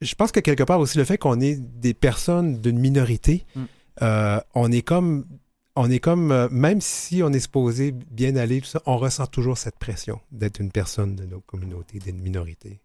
[0.00, 3.64] Je pense que quelque part aussi, le fait qu'on est des personnes d'une minorité, Mm.
[4.02, 5.26] euh, on est comme.
[5.78, 9.26] On est comme, euh, même si on est supposé bien aller, tout ça, on ressent
[9.26, 12.80] toujours cette pression d'être une personne de nos communautés, d'une minorité.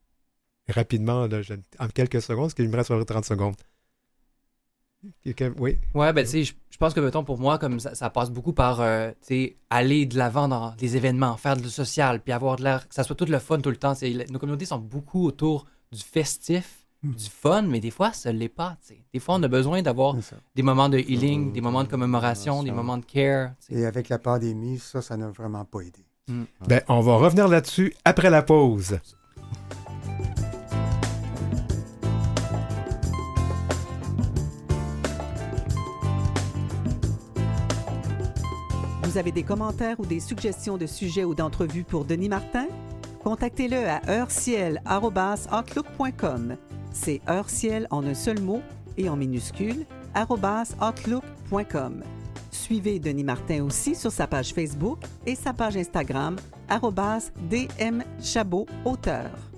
[0.67, 3.55] Rapidement, là, je- en quelques secondes, parce qu'il me reste sur 30 secondes.
[5.57, 5.77] Oui.
[5.95, 8.29] Ouais, ben tu sais, je, je pense que mettons pour moi, comme ça, ça passe
[8.29, 12.21] beaucoup par euh, tu sais, aller de l'avant dans les événements, faire de le social,
[12.21, 13.93] puis avoir de l'air, que ça soit tout le fun tout le temps.
[14.29, 16.80] Nos communautés sont beaucoup autour du festif.
[17.03, 18.77] Du fun, mais des fois, ça l'est pas.
[18.85, 19.01] tu sais.
[19.13, 20.15] Des fois, on a besoin d'avoir
[20.55, 21.53] des moments de healing, Mm.
[21.53, 23.53] des moments de commémoration, des moments de care.
[23.69, 26.05] Et avec la pandémie, ça, ça n'a vraiment pas aidé.
[26.67, 28.99] Ben, on va revenir là-dessus après la pause.
[39.03, 42.67] Vous avez des commentaires ou des suggestions de sujets ou d'entrevues pour Denis Martin?
[43.23, 46.55] Contactez-le à heurciel.outlook.com.
[46.91, 48.62] C'est heurciel en un seul mot
[48.97, 52.04] et en minuscule, outlook.com.
[52.51, 56.36] Suivez Denis Martin aussi sur sa page Facebook et sa page Instagram,
[57.49, 59.50] dmchabot auteur.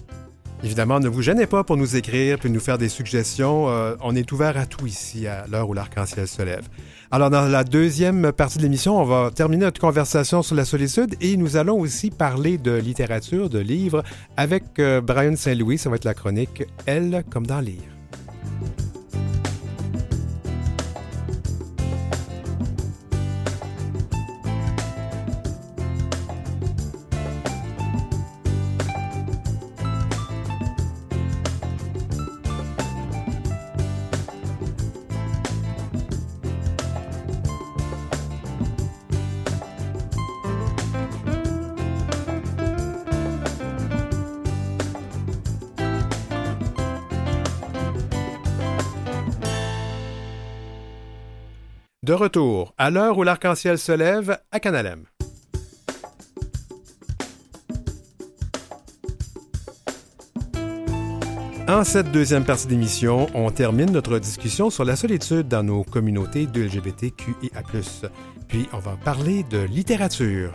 [0.63, 3.67] Évidemment, ne vous gênez pas pour nous écrire puis nous faire des suggestions.
[3.67, 6.67] Euh, on est ouvert à tout ici, à l'heure où l'arc-en-ciel se lève.
[7.12, 11.15] Alors, dans la deuxième partie de l'émission, on va terminer notre conversation sur la solitude
[11.19, 14.04] et nous allons aussi parler de littérature, de livres,
[14.38, 15.78] avec euh, Brian Saint-Louis.
[15.78, 17.92] Ça va être la chronique Elle comme dans Lire.
[52.78, 55.06] À l'heure où l'arc-en-ciel se lève, à Canalem.
[61.67, 66.46] En cette deuxième partie d'émission, on termine notre discussion sur la solitude dans nos communautés
[66.46, 67.63] de LGBTQIA+.
[68.48, 70.52] Puis on va parler de littérature.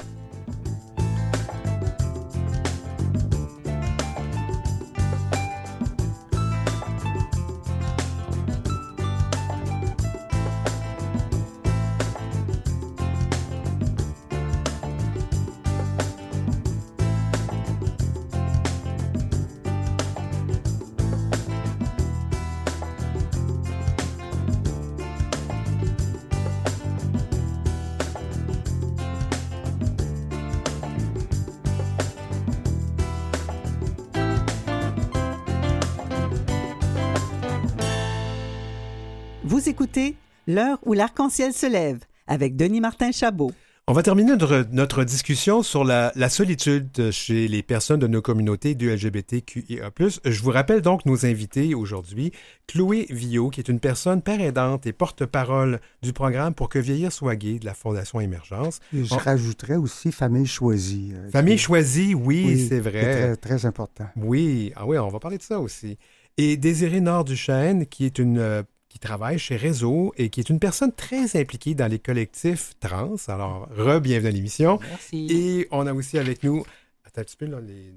[40.88, 43.52] Où l'arc-en-ciel se lève avec Denis Martin Chabot.
[43.90, 48.20] On va terminer notre, notre discussion sur la, la solitude chez les personnes de nos
[48.20, 49.90] communautés du LGBTQIA+.
[50.24, 52.32] Je vous rappelle donc nos invités aujourd'hui.
[52.66, 57.12] Chloé Villot, qui est une personne père aidante et porte-parole du programme Pour que vieillir
[57.12, 58.80] soit gay de la Fondation Émergence.
[58.94, 59.16] Et je Bon.
[59.16, 61.12] rajouterais aussi famille choisie.
[61.14, 63.00] euh, Famille qui- choisie, oui, oui, c'est vrai.
[63.00, 64.06] Très, très important.
[64.16, 65.96] Oui, ah oui, on va parler de ça aussi.
[66.36, 68.62] Et Désirée Nord-Duchesne, qui est une euh,
[68.98, 73.14] qui travaille chez Réseau et qui est une personne très impliquée dans les collectifs trans.
[73.28, 74.80] Alors, re-bienvenue à l'émission.
[74.90, 75.26] Merci.
[75.30, 76.64] Et on a aussi avec nous.
[77.04, 77.92] Attends un petit peu, là, les.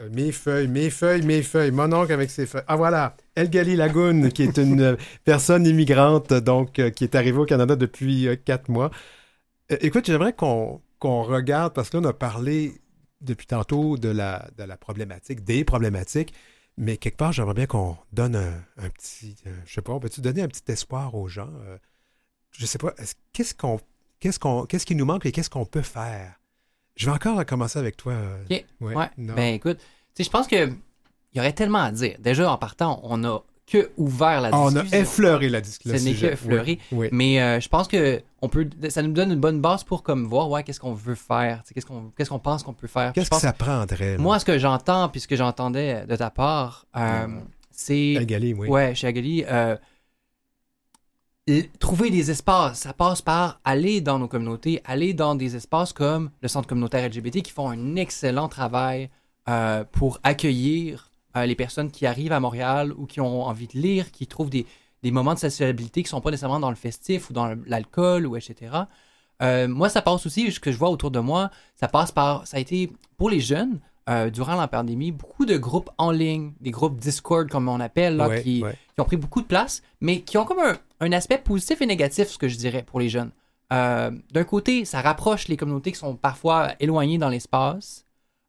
[0.00, 1.70] euh, Mes feuilles, mes feuilles, mes feuilles.
[1.70, 2.64] Mon oncle avec ses feuilles.
[2.66, 7.46] Ah voilà, Elgali Lagoun, qui est une personne immigrante, donc, euh, qui est arrivée au
[7.46, 8.90] Canada depuis euh, quatre mois.
[9.70, 12.80] Écoute, j'aimerais qu'on qu'on regarde, parce que là, on a parlé
[13.20, 16.34] depuis tantôt de la, de la problématique, des problématiques,
[16.78, 20.00] mais quelque part, j'aimerais bien qu'on donne un, un petit, euh, je sais pas, on
[20.00, 21.50] peut-tu donner un petit espoir aux gens?
[21.66, 21.76] euh,
[22.52, 23.80] je sais pas, est-ce- qu'est-ce qu'on,
[24.20, 26.40] qu'est-ce qu'on, qu'est-ce qui nous manque et qu'est-ce qu'on peut faire?
[26.96, 28.12] Je vais encore commencer avec toi.
[28.12, 28.64] euh, Ok.
[28.80, 28.94] ouais.
[29.34, 29.78] Ben écoute,
[30.18, 32.16] je pense que il y aurait tellement à dire.
[32.18, 34.98] Déjà, en partant, on a que ouvert la Ah, on a discussion.
[34.98, 35.98] effleuré la discussion.
[35.98, 36.78] Ce n'est que effleuré.
[36.92, 37.08] Oui, oui.
[37.12, 40.26] Mais euh, je pense que on peut, ça nous donne une bonne base pour comme
[40.26, 43.12] voir ouais, qu'est-ce qu'on veut faire, qu'est-ce qu'on qu'est-ce qu'on pense qu'on peut faire.
[43.12, 44.12] Qu'est-ce que ça prendrait?
[44.16, 44.18] là?
[44.22, 47.26] Moi, ce que j'entends, puis ce que j'entendais de ta part, euh,
[47.70, 48.16] c'est.
[48.16, 48.68] Algali, oui.
[48.68, 49.76] Ouais, chez Agali, euh,
[51.78, 56.30] trouver des espaces, ça passe par aller dans nos communautés, aller dans des espaces comme
[56.42, 59.08] le Centre communautaire LGBT qui font un excellent travail
[59.48, 63.78] euh, pour accueillir euh, les personnes qui arrivent à Montréal ou qui ont envie de
[63.78, 64.66] lire, qui trouvent des,
[65.02, 68.36] des moments de sociabilité qui sont pas nécessairement dans le festif ou dans l'alcool ou
[68.36, 68.72] etc.
[69.42, 72.46] Euh, moi, ça passe aussi, ce que je vois autour de moi, ça passe par,
[72.46, 76.52] ça a été pour les jeunes, euh, durant la pandémie, beaucoup de groupes en ligne,
[76.60, 78.72] des groupes Discord comme on appelle, là, Ouais, qui, ouais.
[78.94, 81.86] qui ont pris beaucoup de place, mais qui ont comme un, un aspect positif et
[81.86, 83.30] négatif, ce que je dirais, pour les jeunes.
[83.72, 88.06] Euh, D'un côté, ça rapproche les communautés qui sont parfois éloignées dans l'espace,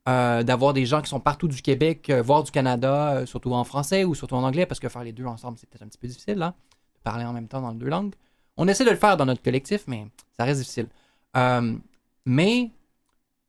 [0.10, 3.54] euh, d'avoir des gens qui sont partout du Québec, euh, voire du Canada, euh, surtout
[3.54, 5.88] en français ou surtout en anglais, parce que faire les deux ensemble, c'est peut-être un
[5.88, 6.50] petit peu difficile, là,
[6.96, 8.14] de parler en même temps dans les deux langues.
[8.58, 10.88] On essaie de le faire dans notre collectif, mais ça reste difficile.
[11.38, 11.76] Euh,
[12.26, 12.72] mais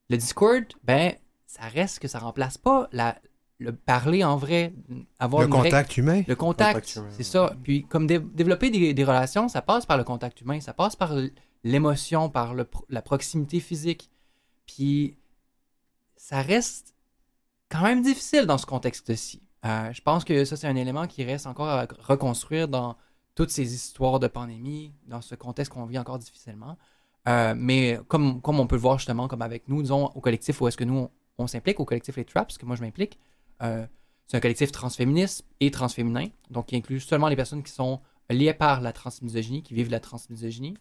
[0.09, 1.15] le Discord, ben,
[1.47, 3.17] ça reste que ça remplace pas la,
[3.59, 4.73] le parler en vrai,
[5.19, 6.23] avoir Le une vraie- contact humain?
[6.27, 7.53] le contact, c'est ça.
[7.63, 10.95] Puis comme dé- développer des, des relations, ça passe par le contact humain, ça passe
[10.97, 11.13] par
[11.65, 14.11] l'émotion, par le pro- la proximité physique.
[14.67, 15.17] Puis
[16.21, 16.95] ça reste
[17.71, 19.43] quand même difficile dans ce contexte-ci.
[19.65, 22.97] Euh, je pense que ça, c'est un élément qui reste encore à reconstruire dans
[23.35, 26.77] toutes ces histoires de pandémie, dans ce contexte qu'on vit encore difficilement.
[27.27, 30.61] Euh, mais comme, comme on peut le voir justement, comme avec nous, disons, au collectif
[30.61, 33.19] où est-ce que nous, on, s'implique, au collectif Les Traps, que moi je m'implique,
[33.63, 33.87] euh,
[34.27, 38.55] c'est un collectif transféministe et transféminin, donc qui inclut seulement les personnes qui sont liées
[38.55, 40.77] par la transmisogynie, qui vivent la transmisogynie.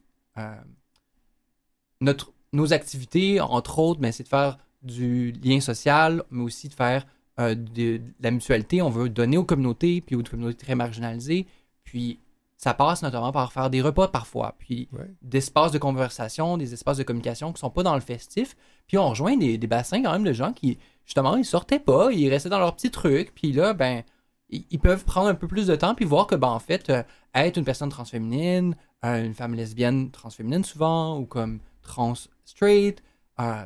[2.02, 6.74] Notre, nos activités, entre autres, ben, c'est de faire du lien social, mais aussi de
[6.74, 7.06] faire
[7.39, 8.82] euh, de, de la mutualité.
[8.82, 11.48] On veut donner aux communautés, puis aux communautés très marginalisées.
[11.84, 12.20] Puis
[12.58, 15.10] ça passe notamment par faire des repas parfois, puis Ouais.
[15.22, 18.56] d'espaces de conversation, des espaces de communication qui sont pas dans le festif.
[18.88, 22.12] Puis on rejoint des, des bassins quand même de gens qui, justement, ils sortaient pas,
[22.12, 23.34] ils restaient dans leurs petits trucs.
[23.34, 24.04] Puis là, ben,
[24.50, 26.89] ils, ils peuvent prendre un peu plus de temps puis voir que, ben, en fait,
[26.89, 32.13] euh, être une personne transféminine, euh, une femme lesbienne transféminine souvent, ou comme trans
[32.44, 33.02] straight,
[33.39, 33.65] euh,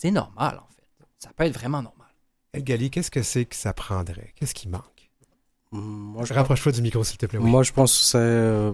[0.00, 0.86] c'est normal, en fait.
[1.18, 2.06] Ça peut être vraiment normal.
[2.52, 4.32] Elgali, qu'est-ce que c'est que ça prendrait?
[4.36, 5.02] Qu'est-ce qui manque?
[5.72, 7.38] Moi, je, Rapproche-toi du micro, s'il te plaît.
[7.38, 7.50] oui.
[7.50, 8.72] moi, je pense que c'est euh,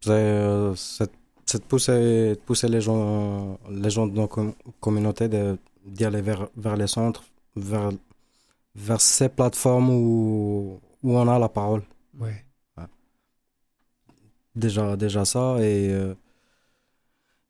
[0.00, 5.58] c'est, euh, c'est de pousser, pousser les, gens, les gens de nos com- communautés de-
[5.84, 7.24] d'y aller vers, vers les centres,
[7.56, 7.90] vers,
[8.74, 11.82] vers ces plateformes où, où on a la parole.
[12.18, 12.44] Ouais.
[14.54, 16.14] déjà déjà ça et euh,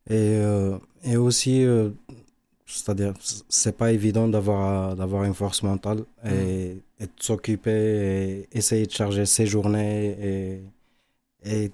[0.09, 1.91] et euh, et aussi euh,
[2.71, 3.15] c'est-à-dire
[3.49, 7.71] c'est pas évident d'avoir d'avoir une force mentale et, et de s'occuper
[8.53, 10.63] et essayer de charger ses journées et
[11.45, 11.71] et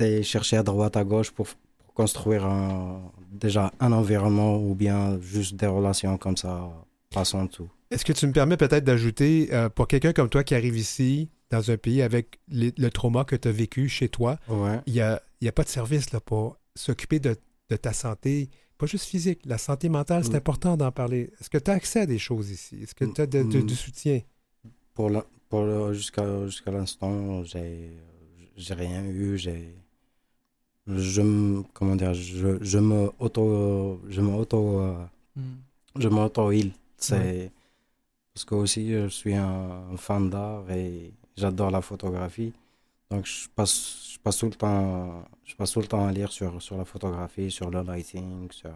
[0.00, 1.46] de chercher à droite à gauche pour,
[1.78, 6.70] pour construire un, déjà un environnement ou bien juste des relations comme ça
[7.10, 7.68] passant tout.
[7.90, 11.28] Est-ce que tu me permets peut-être d'ajouter, euh, pour quelqu'un comme toi qui arrive ici,
[11.50, 14.78] dans un pays avec les- le trauma que tu as vécu chez toi, ouais.
[14.86, 17.36] il n'y a, y a pas de service là, pour s'occuper de,
[17.68, 18.48] de ta santé,
[18.80, 20.42] pas juste physique, la santé mentale, c'est Mm.
[20.44, 21.22] important d'en parler.
[21.38, 22.74] Est-ce que tu as accès à des choses ici?
[22.82, 23.66] Est-ce que tu as de- de- Mm.
[23.70, 24.18] du soutien?
[24.96, 27.90] Pour la- pour le- jusqu'à jusqu'à l'instant, j'ai
[28.56, 29.60] j'ai rien eu, j'ai
[30.86, 35.04] je me comment dire, je, je me auto je me auto euh,
[35.98, 37.50] je me auto heal, c'est
[38.34, 42.52] parce que aussi je suis un fan d'art et j'adore la photographie.
[43.10, 46.30] Donc je passe je passe tout le temps je passe tout le temps à lire
[46.30, 48.70] sur sur la photographie, sur le lighting, sur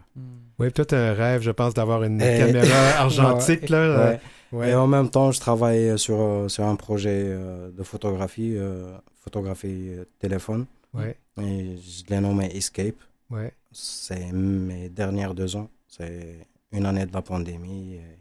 [0.58, 2.38] Oui, toi, tu as un rêve, je pense, d'avoir une Eh.
[2.38, 3.68] caméra argentique.
[3.68, 3.76] là.
[3.78, 4.20] euh, Ouais.
[4.58, 4.70] ouais.
[4.70, 8.96] Et en même temps, je travaille sur, euh, sur un projet euh, de photographie, euh,
[9.20, 10.66] photographie euh, téléphone.
[10.94, 12.96] Ouais, Et je l'ai nommé Escape.
[13.30, 13.52] ouais.
[13.72, 15.68] C'est mes dernières deux ans.
[15.88, 18.18] C'est une année de la pandémie et,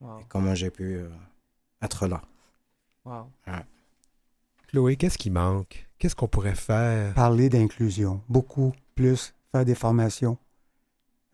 [0.00, 0.18] Wow.
[0.20, 1.08] et comment j'ai pu euh,
[1.80, 2.20] être là.
[3.04, 3.26] Wow.
[4.72, 5.86] Chloé, qu'est-ce qui manque?
[5.98, 7.12] Qu'est-ce qu'on pourrait faire?
[7.14, 10.38] Parler d'inclusion, beaucoup plus, faire des formations,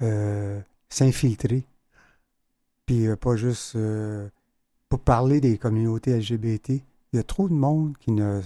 [0.03, 1.64] euh, s'infiltrer,
[2.84, 4.28] puis euh, pas juste euh,
[4.89, 6.70] pour parler des communautés LGBT.
[7.12, 8.41] Il y a trop de monde qui ne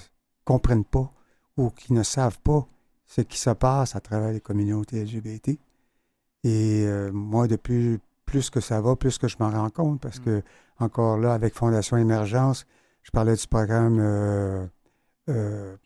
[0.45, 1.11] comprennent pas
[1.57, 2.66] ou qui ne savent pas
[3.07, 5.59] ce qui se passe à travers les communautés LGBT.
[6.45, 10.01] Et euh, moi, de plus, plus que ça va, plus que je m'en rends compte,
[10.03, 10.24] parce Mm.
[10.24, 10.43] que,
[10.78, 12.66] encore là, avec Fondation Émergence,
[13.03, 14.66] je parlais du programme euh,
[15.29, 15.77] euh,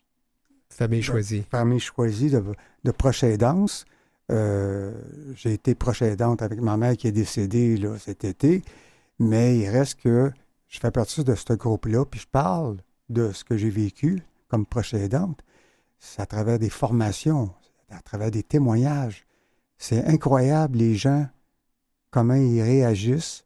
[0.69, 1.43] Famille choisie.
[1.49, 2.43] famille choisie de,
[2.83, 3.85] de proche aidance.
[4.31, 4.93] Euh,
[5.35, 8.61] j'ai été proche aidante avec ma mère qui est décédée là, cet été,
[9.19, 10.31] mais il reste que
[10.67, 12.77] je fais partie de ce groupe-là, puis je parle
[13.09, 15.39] de ce que j'ai vécu comme proche aidante,
[15.99, 17.53] c'est à travers des formations,
[17.89, 19.25] à travers des témoignages.
[19.77, 21.27] C'est incroyable les gens,
[22.11, 23.45] comment ils réagissent,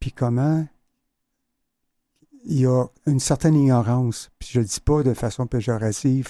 [0.00, 0.66] puis comment
[2.44, 4.30] il y a une certaine ignorance.
[4.38, 6.28] Puis je ne le dis pas de façon péjorative,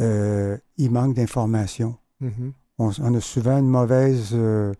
[0.00, 1.96] euh, il manque d'informations.
[2.20, 2.52] Mhm.
[2.78, 4.72] On, on a souvent une mauvaise euh,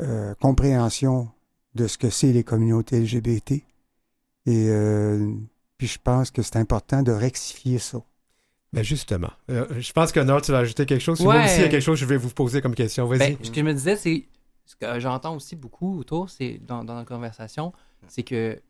[0.00, 1.28] euh, compréhension
[1.74, 3.52] de ce que c'est les communautés LGBT.
[3.52, 3.62] Et
[4.68, 5.34] euh,
[5.76, 7.98] puis je pense que c'est important de rectifier ça.
[8.72, 11.20] Ben justement, euh, je pense que Nord, tu vas ajouter quelque chose.
[11.20, 11.44] Moi Ouais.
[11.44, 13.06] aussi, il y a quelque chose que je vais vous poser comme question.
[13.06, 13.18] Vas-y.
[13.18, 14.26] Ben, ce que je me disais, c'est
[14.66, 17.72] ce que j'entends aussi beaucoup autour, c'est dans, dans notre conversation,
[18.08, 18.60] c'est que,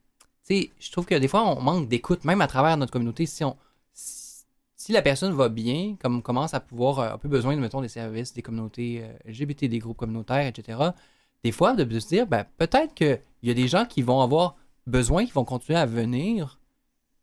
[0.51, 3.27] je trouve que des fois, on manque d'écoute, même à travers notre communauté.
[3.27, 3.57] Si on
[3.93, 7.89] si, la personne va bien, comme commence à pouvoir euh, un peu besoin mettons, des
[7.89, 10.79] services, des communautés euh, LGBT, des groupes communautaires, etc.,
[11.45, 14.57] des fois, de, se dire, ben, peut-être qu'il y a des gens qui vont avoir
[14.87, 16.59] besoin, qui vont continuer à venir,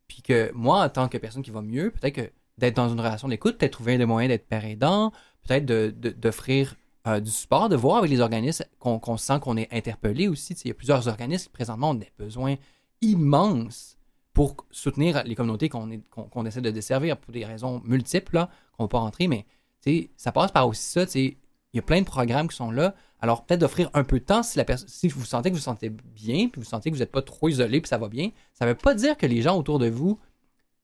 [0.07, 2.99] puis que moi, en tant que personne qui va mieux, peut-être que d'être dans une
[2.99, 5.11] relation d'écoute, peut-être trouver des moyens d'être père aidant,
[5.43, 6.75] peut-être de- de- d'offrir
[7.07, 10.53] euh, du support, de voir avec les organismes qu'on sent qu'on est interpellé aussi.
[10.63, 12.55] Il y a plusieurs organismes qui présentement ont des besoins
[13.01, 13.97] immenses
[14.33, 18.35] pour soutenir les communautés qu'on est- qu'on qu'on essaie de desservir pour des raisons multiples,
[18.35, 19.45] là, qu'on ne va pas rentrer, mais
[19.81, 21.05] tu sais, ça passe par aussi ça.
[21.05, 21.37] tu sais,
[21.73, 22.95] Il y a plein de programmes qui sont là.
[23.19, 25.59] Alors, peut-être d'offrir un peu de temps si, la personne si vous sentez que vous
[25.59, 28.07] vous sentez bien, puis vous sentez que vous n'êtes pas trop isolé, puis ça va
[28.07, 28.31] bien.
[28.53, 30.17] Ça ne veut pas dire que les gens autour de vous,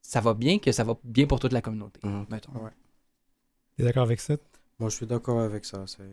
[0.01, 2.01] ça va bien, que ça va bien pour toute la communauté.
[2.03, 2.25] Mhm.
[2.29, 2.51] mettons.
[3.77, 4.35] Tu es d'accord avec ça?
[4.79, 5.85] Moi, je suis d'accord avec ça.
[5.87, 6.03] C'est-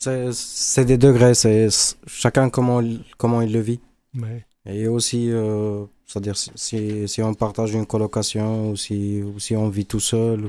[0.00, 1.34] C'est c'est des degrés.
[1.34, 1.68] C'est
[2.08, 3.80] chacun comment, il- comment il le vit.
[4.16, 4.44] Ouais.
[4.66, 9.22] Et aussi, euh, c'est-à-dire si, on partage une colocation ou si,
[9.56, 10.48] on vit tout seul.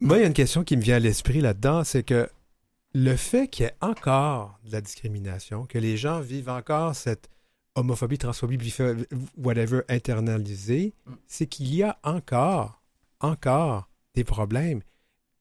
[0.00, 2.28] Moi, il y a une question qui me vient à l'esprit là-dedans, c'est que
[2.94, 7.28] le fait qu'il y ait encore de la discrimination, que les gens vivent encore cette
[7.74, 10.94] homophobie, transphobie, bifo- whatever internalisée,
[11.26, 12.82] c'est qu'il y a encore,
[13.20, 14.80] encore des problèmes.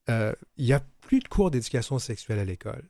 [0.09, 2.83] Euh, il n'y a plus de cours d'éducation sexuelle à l'école.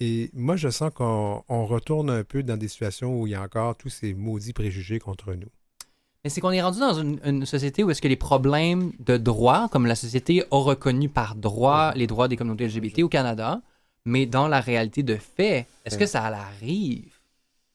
[0.00, 3.34] Et moi, je sens qu'on on retourne un peu dans des situations où il y
[3.34, 5.48] a encore tous ces maudits préjugés contre nous.
[6.24, 9.16] Mais c'est qu'on est rendu dans une, une société où est-ce que les problèmes de
[9.16, 13.60] droit, comme la société a reconnu par droit les droits des communautés LGBT au Canada,
[14.04, 17.12] mais dans la réalité de fait, est-ce que ça arrive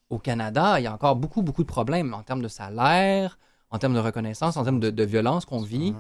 [0.10, 0.80] au Canada?
[0.80, 3.38] Il y a encore beaucoup, beaucoup de problèmes en termes de salaire,
[3.70, 5.94] en termes de reconnaissance, en termes de, de violence qu'on vit.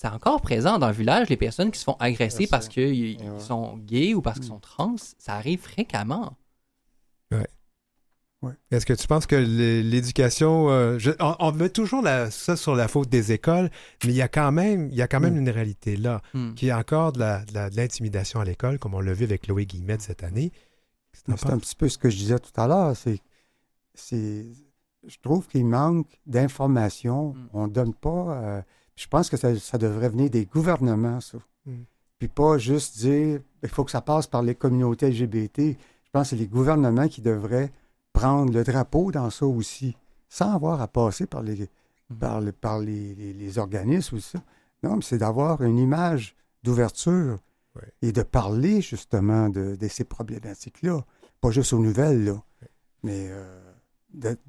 [0.00, 3.16] C'est encore présent dans le village, les personnes qui se font agresser Ouais, parce qu'ils
[3.18, 3.40] ouais.
[3.40, 4.94] sont gays ou parce qu'ils sont trans.
[5.18, 6.36] Ça arrive fréquemment.
[8.70, 12.76] Est-ce que tu penses que l'é- l'éducation, euh, on, on met toujours la- ça sur
[12.76, 13.68] la faute des écoles,
[14.04, 15.38] mais il y a quand même, il y a quand même Mm.
[15.38, 16.54] une réalité là, Hmm.
[16.54, 19.24] qui est encore de la- de la- de l'intimidation à l'école, comme on l'a vu
[19.24, 20.52] avec Chloé Guillemette cette année.
[21.12, 22.96] C'est un petit peu ce que je disais tout à l'heure.
[22.96, 23.18] C'est,
[23.94, 24.46] c'est,
[25.04, 27.30] je trouve qu'il manque d'informations.
[27.34, 27.48] Mm.
[27.54, 28.40] On ne donne pas.
[28.40, 28.62] euh,
[28.98, 31.38] je pense que ça, ça devrait venir des gouvernements, ça.
[31.66, 31.72] Mm.
[32.18, 35.58] Puis pas juste dire il faut que ça passe par les communautés LGBT.
[36.04, 37.70] Je pense que c'est les gouvernements qui devraient
[38.12, 39.96] prendre le drapeau dans ça aussi,
[40.28, 41.68] sans avoir à passer par les,
[42.10, 42.14] Mm.
[42.18, 44.42] par le- par les, les- les organismes ou ça.
[44.82, 47.38] Non, mais c'est d'avoir une image d'ouverture
[48.02, 51.04] et de parler justement de, de ces problématiques-là.
[51.40, 52.42] Pas juste aux nouvelles, là,
[53.04, 53.67] mais euh,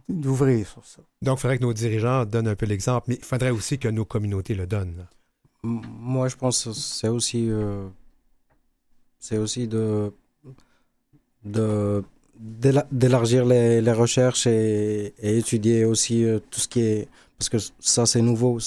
[0.07, 1.01] d'ouvrir sur ça.
[1.21, 3.87] Donc, il faudrait que nos dirigeants donnent un peu l'exemple, mais il faudrait aussi que
[3.89, 5.05] nos communautés le donnent.
[5.63, 7.87] Moi, je pense que c'est aussi, euh,
[9.19, 10.13] c'est aussi de,
[11.43, 12.03] de
[12.39, 17.07] d'éla- d'élargir les, les recherches et, et étudier aussi euh, tout ce qui est
[17.37, 18.59] parce que ça c'est nouveau.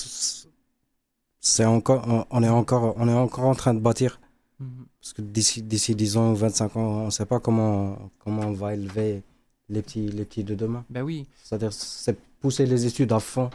[1.41, 4.21] C'est encore, on- est encore, on est encore en train de bâtir
[4.61, 4.85] Mhm.
[5.01, 8.43] parce que d'ici d'ici 10 ans ou 25 ans, on ne sait pas comment comment
[8.43, 9.23] on va élever
[9.73, 10.85] les petits les petits de demain.
[10.91, 11.27] Ben oui.
[11.43, 13.51] C'est-à-dire, c'est pousser les études à fond.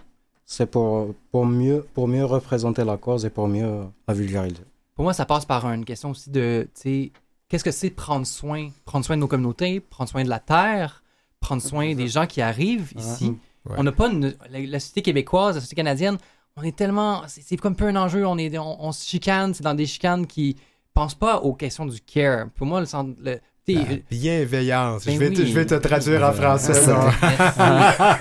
[0.46, 4.64] C'est pour, pour, mieux, pour mieux représenter la cause et pour mieux la vulgariser.
[4.96, 7.12] Pour moi, ça passe par une question aussi de, tu sais,
[7.50, 11.04] qu'est-ce que c'est prendre soin, prendre soin de nos communautés, prendre soin de la terre,
[11.42, 13.38] prendre soin des gens qui arrivent ici.
[13.66, 13.76] Ouais.
[13.78, 16.18] On n'a pas une, la, la société québécoise, la société canadienne,
[16.56, 19.06] on est tellement, c'est c'est comme un peu un enjeu, on est, on, on se
[19.06, 20.56] chicane, c'est dans des chicanes qui
[20.94, 22.50] pensent pas aux questions du care.
[22.56, 25.06] Pour moi, le centre, le, La bienveillance.
[25.06, 25.48] Ben je, vais te, oui.
[25.48, 26.74] je vais te traduire en français.
[26.74, 27.12] Ça, là.
[27.22, 27.60] Merci.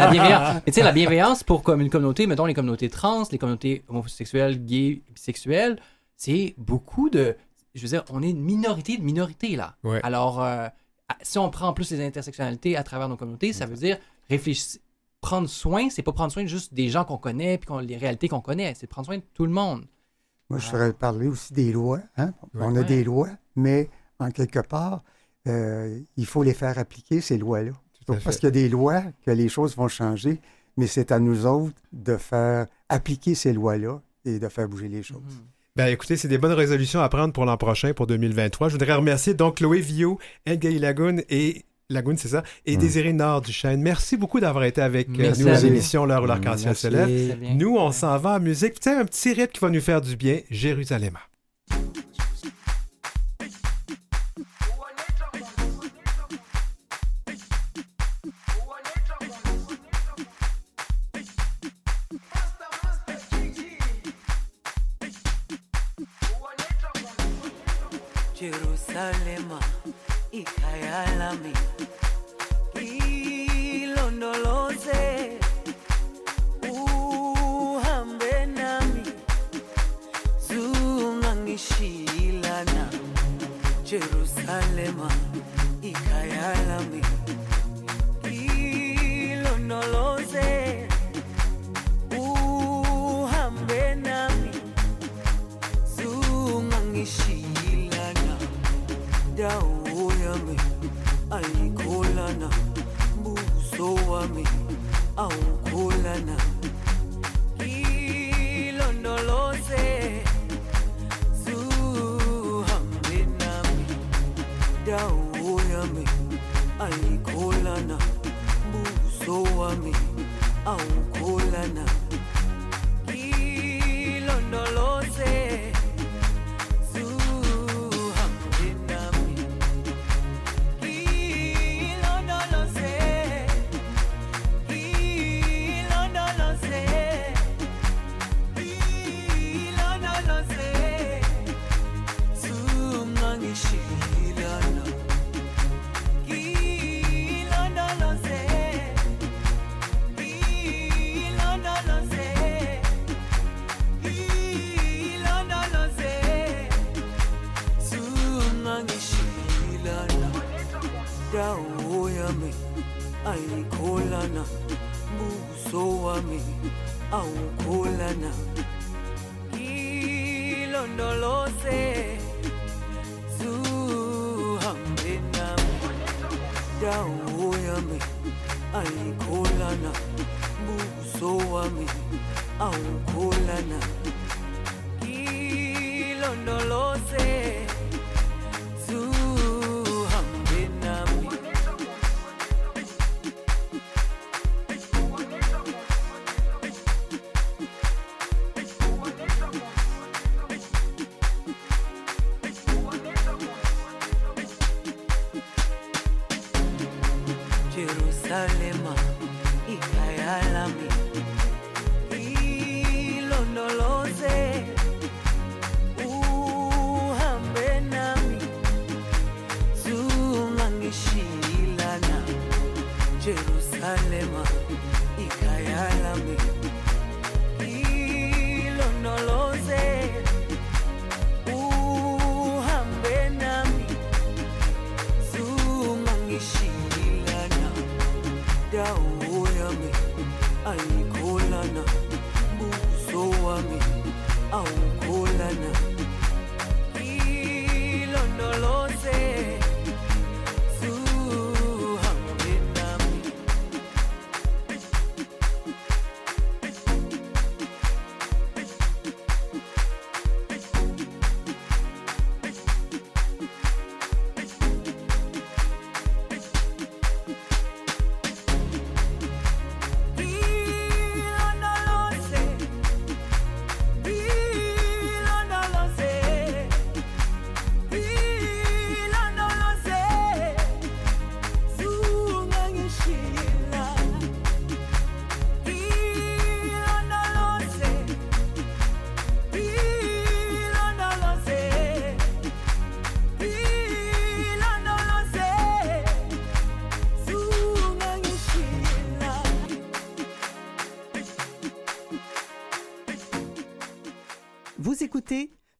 [0.00, 0.54] la bienveillance.
[0.66, 3.84] Mais tu sais, la bienveillance pour comme une communauté, mettons les communautés trans, les communautés
[3.88, 5.78] homosexuelles, gays, bisexuelles,
[6.16, 7.36] c'est beaucoup de.
[7.76, 9.76] Je veux dire, on est une minorité de minorité là.
[9.84, 10.00] Ouais.
[10.02, 10.66] Alors, euh,
[11.22, 14.80] si on prend en plus les intersectionnalités à travers nos communautés, ça veut dire réfléchir.
[15.20, 18.28] Prendre soin, c'est pas prendre soin juste des gens qu'on connaît puis qu'on- les réalités
[18.28, 19.84] qu'on connaît, c'est prendre soin de tout le monde.
[20.50, 20.70] Moi, je Ah.
[20.72, 22.00] ferais parler aussi des lois.
[22.16, 22.32] hein.
[22.54, 22.84] On a Ouais.
[22.84, 25.02] des lois, mais en quelque part,
[25.46, 27.72] euh, il faut les faire appliquer, ces lois-là.
[28.06, 30.40] Parce qu'il y a des lois que les choses vont changer,
[30.76, 35.02] mais c'est à nous autres de faire appliquer ces lois-là et de faire bouger les
[35.02, 35.18] choses.
[35.24, 35.46] Mhm.
[35.76, 38.68] Ben écoutez, c'est des bonnes résolutions à prendre pour l'an prochain, pour 2023.
[38.68, 42.80] Je voudrais remercier donc Chloé Villot, Edgaï Lagoun et Lagoun, c'est ça, et Mm.
[42.80, 43.82] Désiré Nord du Chêne.
[43.82, 46.82] Merci beaucoup d'avoir été avec euh, Merci nous à l'émission L'heure où l'arc-en-ciel Merci.
[46.82, 47.38] se lève.
[47.56, 48.74] Nous, on s'en va en musique.
[48.80, 51.16] Tu sais, un petit rythme qui va nous faire du bien, Jérusalem.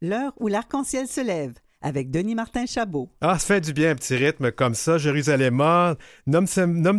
[0.07, 3.11] L'heure où l'arc-en-ciel se lève avec Denis Martin Chabot.
[3.20, 4.98] Ah, ça fait du bien, un petit rythme comme ça.
[4.98, 5.61] Jérusalem,
[6.28, 6.46] Nom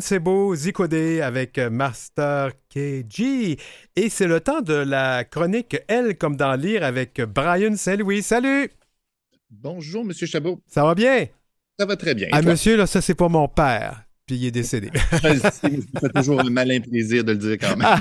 [0.01, 3.57] Sebo, Zikode avec euh, Master KG.
[3.95, 8.23] Et c'est le temps de la chronique Elle comme dans Lire avec Brian Saint-Louis.
[8.23, 8.69] Salut!
[9.49, 10.61] Bonjour, Monsieur Chabot.
[10.67, 11.27] Ça va bien?
[11.79, 12.27] Ça va très bien.
[12.33, 12.51] Ah, toi?
[12.51, 14.03] monsieur, là, ça, c'est pour mon père.
[14.28, 14.91] Puis il est décédé.
[14.93, 17.97] Fait toujours le malin plaisir de le dire quand même.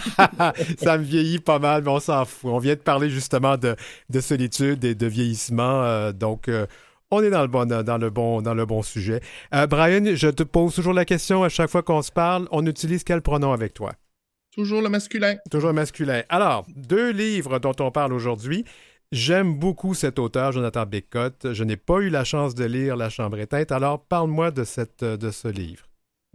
[0.78, 2.50] ça me vieillit pas mal, mais on s'en fout.
[2.52, 3.76] On vient de parler justement de,
[4.10, 6.66] de solitude et de vieillissement, euh, donc euh,
[7.12, 9.20] on est dans le bon, dans le bon, dans le bon sujet.
[9.54, 12.66] Euh, Brian, je te pose toujours la question à chaque fois qu'on se parle, on
[12.66, 13.92] utilise quel pronom avec toi?
[14.52, 15.36] Toujours le masculin.
[15.50, 16.22] Toujours le masculin.
[16.28, 18.64] Alors, deux livres dont on parle aujourd'hui.
[19.12, 21.52] J'aime beaucoup cet auteur, Jonathan Bécotte.
[21.52, 23.70] Je n'ai pas eu la chance de lire La Chambre éteinte.
[23.70, 25.86] Alors, parle-moi de, cette, de ce livre.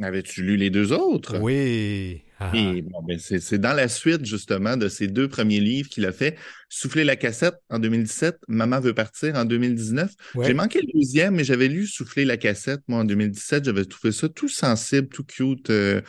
[0.02, 1.38] Avais-tu lu les deux autres?
[1.40, 2.24] Oui.
[2.40, 2.52] Ah.
[2.56, 6.12] Et bon, ben c'est dans la suite, justement, de ces deux premiers livres qu'il a
[6.12, 6.38] fait.
[6.70, 10.12] Souffler la cassette en 2017, Maman veut partir en 2019.
[10.36, 10.48] Ouais.
[10.48, 13.66] J'ai manqué le deuxième, mais j'avais lu Souffler la cassette, moi, en 2017.
[13.66, 15.70] J'avais trouvé ça tout sensible, tout cute.
[15.70, 16.02] euh,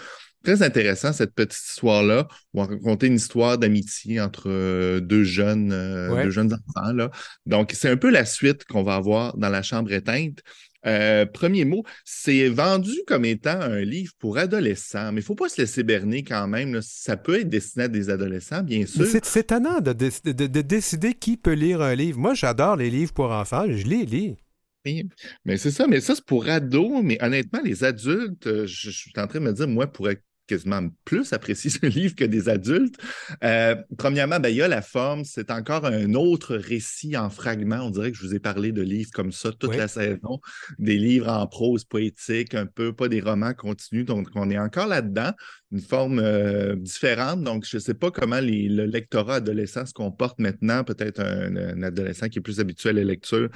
[0.43, 5.71] très intéressant, cette petite histoire-là, où on racontait une histoire d'amitié entre euh, deux jeunes,
[5.73, 6.25] euh, Ouais.
[6.25, 6.93] deux jeunes enfants.
[6.95, 7.11] Là.
[7.47, 10.39] Donc, c'est un peu la suite qu'on va avoir dans La Chambre éteinte.
[10.87, 15.35] Euh, premier mot, c'est vendu comme étant un livre pour adolescents, mais il ne faut
[15.35, 16.75] pas se laisser berner quand même.
[16.75, 16.81] là.
[16.83, 19.07] Ça peut être destiné à des adolescents, bien sûr.
[19.07, 22.19] C'est c'est étonnant de, de- de- de décider qui peut lire un livre.
[22.19, 23.67] Moi, j'adore les livres pour enfants.
[23.69, 24.37] Je les lis.
[24.85, 25.09] Oui,
[25.45, 28.97] Mais c'est ça, mais ça, c'est pour ados, mais honnêtement, les adultes, euh, je, je
[28.97, 32.49] suis en train de me dire, moi, pourrais quasiment plus apprécier ce livre que des
[32.49, 32.97] adultes.
[33.45, 37.81] Euh, premièrement, ben, il y a la forme, c'est encore un autre récit en fragments.
[37.87, 39.77] On dirait que je vous ai parlé de livres comme ça toute Oui.
[39.77, 40.41] la saison,
[40.79, 44.87] des livres en prose poétique, un peu, pas des romans continus, donc on est encore
[44.87, 45.33] là-dedans,
[45.73, 47.43] une forme euh, différente.
[47.43, 50.85] Donc, je ne sais pas comment le lectorat adolescent se comporte maintenant.
[50.85, 53.49] Peut-être un, adolescent qui est plus habitué à la lecture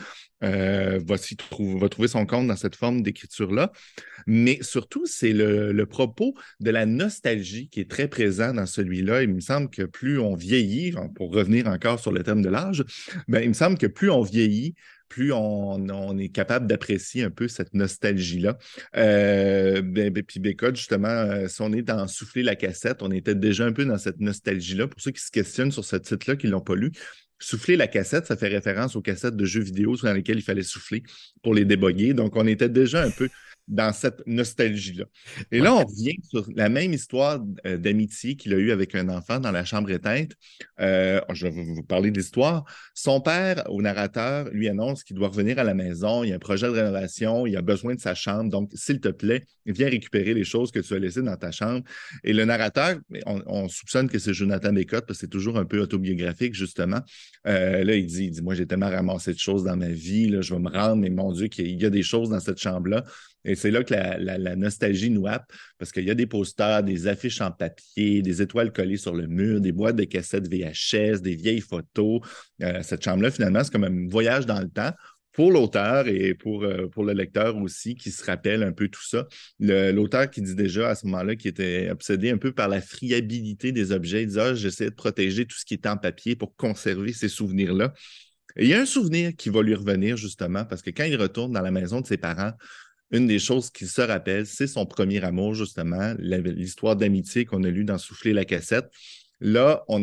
[0.43, 1.17] euh, va,
[1.89, 3.71] trouver son compte dans cette forme d'écriture-là.
[4.27, 9.23] Mais surtout, c'est le, le propos de la nostalgie qui est très présent dans celui-là.
[9.23, 12.83] Il me semble que plus on vieillit, pour revenir encore sur le thème de l'âge,
[13.29, 14.75] ben, il me semble que plus on vieillit,
[15.09, 18.59] plus on, est capable d'apprécier un peu cette nostalgie-là.
[18.97, 23.11] Euh, ben, ben, puis Bécotte, justement, euh, si on est dans Souffler la cassette, on
[23.11, 24.89] était déjà un peu dans cette nostalgie-là.
[24.89, 26.93] Pour ceux qui se questionnent sur ce titre-là, qui ne l'ont pas lu,
[27.39, 30.63] Souffler la cassette, ça fait référence aux cassettes de jeux vidéo dans lesquelles il fallait
[30.63, 31.03] souffler
[31.43, 32.15] pour les déboguer.
[32.15, 33.29] Donc, on était déjà un peu
[33.69, 35.07] dans cette nostalgie-là.
[35.51, 39.09] Et là, on revient sur la même histoire euh, d'amitié qu'il a eue avec un
[39.09, 40.33] enfant dans la chambre éteinte.
[40.81, 42.65] Euh, je vais vous parler de l'histoire.
[42.95, 46.23] Son père, au narrateur, lui annonce qu'il doit revenir à la maison.
[46.23, 47.47] Il y a un projet de rénovation.
[47.47, 48.51] Il a besoin de sa chambre.
[48.51, 51.83] Donc, s'il te plaît, viens récupérer les choses que tu as laissées dans ta chambre.
[52.23, 52.97] Et le narrateur,
[53.27, 57.01] on, on soupçonne que c'est Jonathan Bécotte parce que c'est toujours un peu autobiographique, justement.
[57.47, 60.29] Euh, là, il dit, il dit, moi, j'ai tellement ramassé de choses dans ma vie.
[60.29, 62.61] Là, je vais me rendre, mais mon Dieu, qu'il y a des choses dans cette
[62.61, 63.05] chambre-là.
[63.47, 67.07] Et c'est là que la, nostalgie nous happe parce qu'il y a des posters, des
[67.07, 71.37] affiches en papier, des étoiles collées sur le mur, des boîtes de cassettes VHS, des
[71.37, 72.21] vieilles photos.
[72.63, 74.91] Euh, cette chambre-là, finalement, c'est comme un voyage dans le temps
[75.33, 79.05] pour l'auteur et pour, euh, pour le lecteur aussi qui se rappelle un peu tout
[79.05, 79.29] ça.
[79.61, 83.71] L'auteur qui dit déjà à ce moment-là qu'il était obsédé un peu par la friabilité
[83.71, 84.23] des objets.
[84.23, 87.29] Il dit Ah, j'essaie de protéger tout ce qui est en papier pour conserver ces
[87.29, 87.93] souvenirs-là.
[88.57, 91.17] Et il y a un souvenir qui va lui revenir justement parce que quand il
[91.17, 92.53] retourne dans la maison de ses parents,
[93.11, 97.69] une des choses qu'il se rappelle, c'est son premier amour, justement, l'histoire d'amitié qu'on a
[97.69, 98.91] lue dans Souffler la cassette.
[99.41, 100.03] Là, on,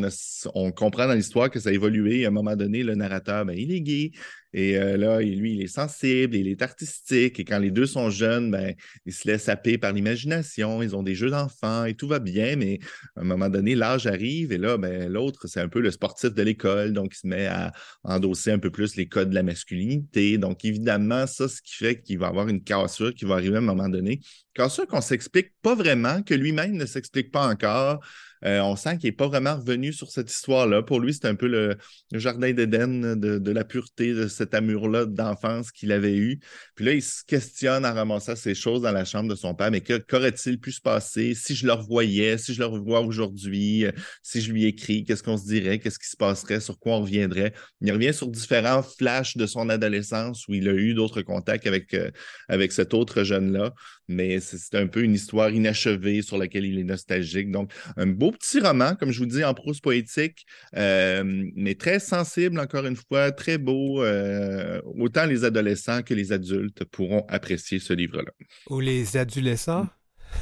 [0.71, 2.25] comprend dans l'histoire que ça a évolué.
[2.25, 4.11] À un moment donné, le narrateur, ben, il est gay.
[4.55, 7.39] Et euh, là, lui, il est sensible, il est artistique.
[7.39, 8.75] Et quand les deux sont jeunes, ben,
[9.07, 10.83] ils se laissent happer par l'imagination.
[10.83, 12.55] Ils ont des jeux d'enfants et tout va bien.
[12.57, 12.77] Mais
[13.15, 14.51] à un moment donné, l'âge arrive.
[14.51, 16.93] Et là, ben, l'autre, c'est un peu le sportif de l'école.
[16.93, 17.71] Donc, il se met à
[18.03, 20.37] endosser un peu plus les codes de la masculinité.
[20.37, 23.59] Donc, évidemment, ça, ce qui fait qu'il va avoir une cassure qui va arriver à
[23.59, 24.19] un moment donné.
[24.53, 28.05] Cassure qu'on ne s'explique pas vraiment, que lui-même ne s'explique pas encore.
[28.45, 30.83] Euh, on sent qu'il n'est pas vraiment revenu sur cette histoire-là.
[30.83, 31.77] Pour lui, c'est un peu le,
[32.11, 36.39] jardin d'Éden de, la pureté de cet amour-là d'enfance qu'il avait eu.
[36.75, 39.71] Puis là, il se questionne en ramassant ces choses dans la chambre de son père.
[39.71, 43.91] Mais qu'aurait-il pu se passer si je le revoyais, si je le revois aujourd'hui, euh,
[44.21, 47.01] si je lui écris, qu'est-ce qu'on se dirait, qu'est-ce qui se passerait, sur quoi on
[47.01, 47.53] reviendrait?
[47.81, 51.93] Il revient sur différents flashs de son adolescence où il a eu d'autres contacts avec,
[51.93, 52.11] euh,
[52.49, 53.73] avec cet autre jeune-là.
[54.07, 57.51] Mais c'est un peu une histoire inachevée sur laquelle il est nostalgique.
[57.51, 60.45] Donc, un beau petit roman, comme je vous dis, en prose poétique,
[60.75, 61.23] euh,
[61.55, 64.03] mais très sensible, encore une fois, très beau.
[64.03, 68.31] euh, autant les adolescents que les adultes pourront apprécier ce livre-là.
[68.69, 69.87] Ou les adolescents?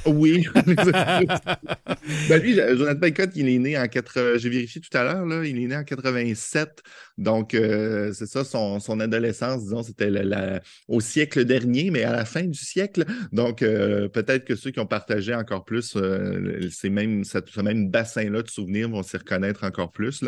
[0.05, 0.45] Oui.
[2.29, 4.37] ben lui, Jonathan Baycott, il est né en 4...
[4.37, 6.81] J'ai vérifié tout à l'heure, il est né en 87.
[7.21, 10.09] Donc, euh, c'est ça, son, son, adolescence, disons, c'était
[10.87, 13.05] au siècle dernier, mais à la fin du siècle.
[13.31, 17.89] Donc, euh, peut-être que ceux qui ont partagé encore plus euh, ces mêmes, ce même
[17.89, 20.23] bassin-là de souvenirs vont s'y reconnaître encore plus.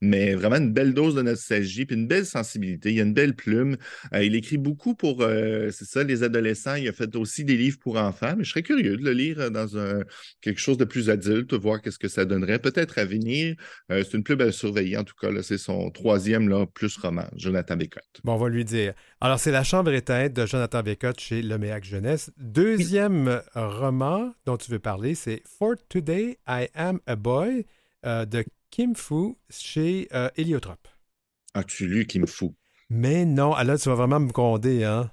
[0.00, 2.92] Mais vraiment une belle dose de nostalgie, puis une belle sensibilité.
[2.92, 3.76] Il a une belle plume.
[4.14, 6.76] il écrit beaucoup pour, c'est ça, les adolescents.
[6.76, 9.76] Il a fait aussi des livres pour enfants, mais je serais curieux le lire dans
[9.78, 10.02] un,
[10.40, 12.58] quelque chose de plus adulte, voir qu'est-ce que ça donnerait.
[12.58, 13.56] Peut-être à venir.
[13.90, 15.28] Euh, c'est une plume à surveiller, en tout cas.
[15.42, 18.20] C'est son troisième là, plus roman, Jonathan Bécotte.
[18.24, 18.94] Bon, on va lui dire.
[19.20, 22.30] Alors, c'est La Chambre éteinte de Jonathan Bécotte chez Leméac Jeunesse.
[22.36, 27.64] Deuxième roman dont tu veux parler, c'est For Today, I Am a Boy
[28.06, 30.88] euh, de Kim Fu chez euh, Héliotrope.
[31.54, 32.50] As-tu lu Kim Fu?
[32.90, 35.10] Mais non, alors ah, tu vas vraiment me gronder, hein?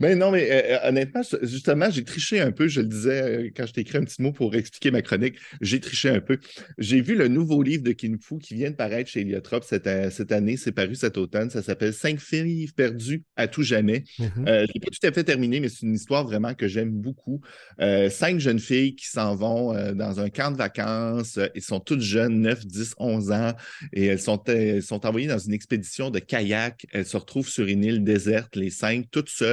[0.00, 2.68] Mais non, mais euh, euh, honnêtement, justement, j'ai triché un peu.
[2.68, 5.36] Je le disais euh, quand je t'ai écrit un petit mot pour expliquer ma chronique.
[5.60, 6.38] J'ai triché un peu.
[6.78, 9.88] J'ai vu le nouveau livre de Kin Fu qui vient de paraître chez Eliotrop cette,
[10.12, 10.56] cette année.
[10.56, 11.50] C'est paru cet automne.
[11.50, 14.04] Ça s'appelle Cinq filles perdues à tout jamais.
[14.18, 14.66] Mm-hmm.
[14.66, 17.40] je l'ai pas tout à fait terminé, mais c'est une histoire vraiment que j'aime beaucoup.
[17.78, 21.38] cinq jeunes filles qui s'en vont dans un camp de vacances.
[21.54, 23.52] Elles sont toutes jeunes, 9, 10, 11 ans.
[23.92, 26.86] Et elles sont, elles sont envoyées dans une expédition de kayak.
[26.92, 29.49] Elles se retrouvent sur une île déserte, les cinq, toutes seules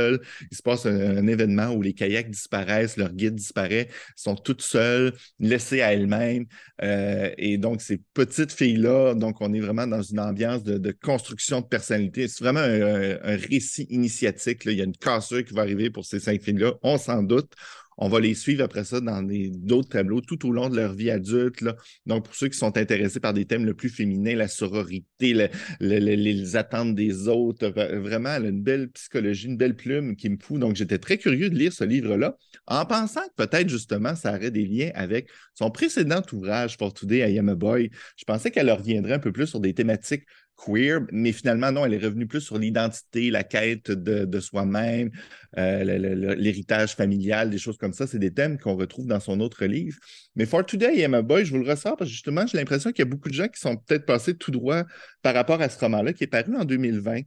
[0.52, 5.14] il se passe un, événement où les kayaks disparaissent, leur guide disparaît, sont toutes seules,
[5.40, 6.46] laissées à elles-mêmes.
[6.84, 11.62] Euh, et donc, ces petites filles-là, donc on est vraiment dans une ambiance de, construction
[11.62, 12.28] de personnalité.
[12.28, 14.64] C'est vraiment un, récit initiatique.
[14.66, 17.54] Il y a une cassure qui va arriver pour ces cinq filles-là, on s'en doute
[17.98, 21.10] on va les suivre après ça dans d'autres tableaux tout au long de leur vie
[21.10, 21.64] adulte.
[22.06, 26.56] Donc, pour ceux qui sont intéressés par des thèmes le plus féminins, la sororité, les
[26.56, 30.60] attentes des autres, vraiment, elle a une belle psychologie, une belle plume qui me fout.
[30.60, 32.38] Donc, j'étais très curieux de lire ce livre-là
[32.68, 37.32] en pensant que peut-être justement ça aurait des liens avec son précédent ouvrage, For Today,
[37.32, 37.90] I Am a Boy.
[38.16, 40.24] Je pensais qu'elle reviendrait un peu plus sur des thématiques
[40.58, 45.12] queer, mais finalement, non, elle est revenue plus sur l'identité, la quête de, soi-même,
[45.58, 48.08] euh, l'héritage familial, des choses comme ça.
[48.08, 49.98] C'est des thèmes qu'on retrouve dans son autre livre.
[50.36, 53.06] Mais For Today, Emma Boy, je vous le ressors parce que justement, j'ai l'impression qu'il
[53.06, 54.84] y a beaucoup de gens qui sont peut-être passés tout droit
[55.22, 57.22] par rapport à ce roman-là qui est paru en 2020.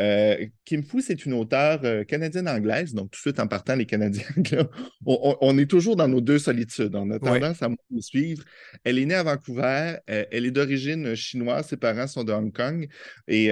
[0.00, 3.86] Euh, Kim Fu, c'est une auteure euh, canadienne-anglaise, donc tout de suite en partant, les
[3.86, 4.24] Canadiens,
[5.06, 6.94] on, est toujours dans nos deux solitudes.
[6.96, 8.44] On a tendance à nous suivre.
[8.82, 12.52] Elle est née à Vancouver, euh, elle est d'origine chinoise, ses parents sont de Hong
[12.52, 12.88] Kong.
[13.28, 13.50] Et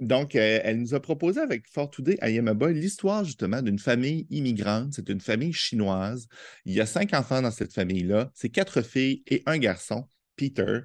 [0.00, 4.94] donc, elle nous a proposé avec Fort Today à Yamaba l'histoire justement d'une famille immigrante.
[4.94, 6.26] C'est une famille chinoise.
[6.64, 8.32] Il y a cinq enfants dans cette famille-là.
[8.34, 10.08] C'est quatre filles et un garçon.
[10.34, 10.80] Peter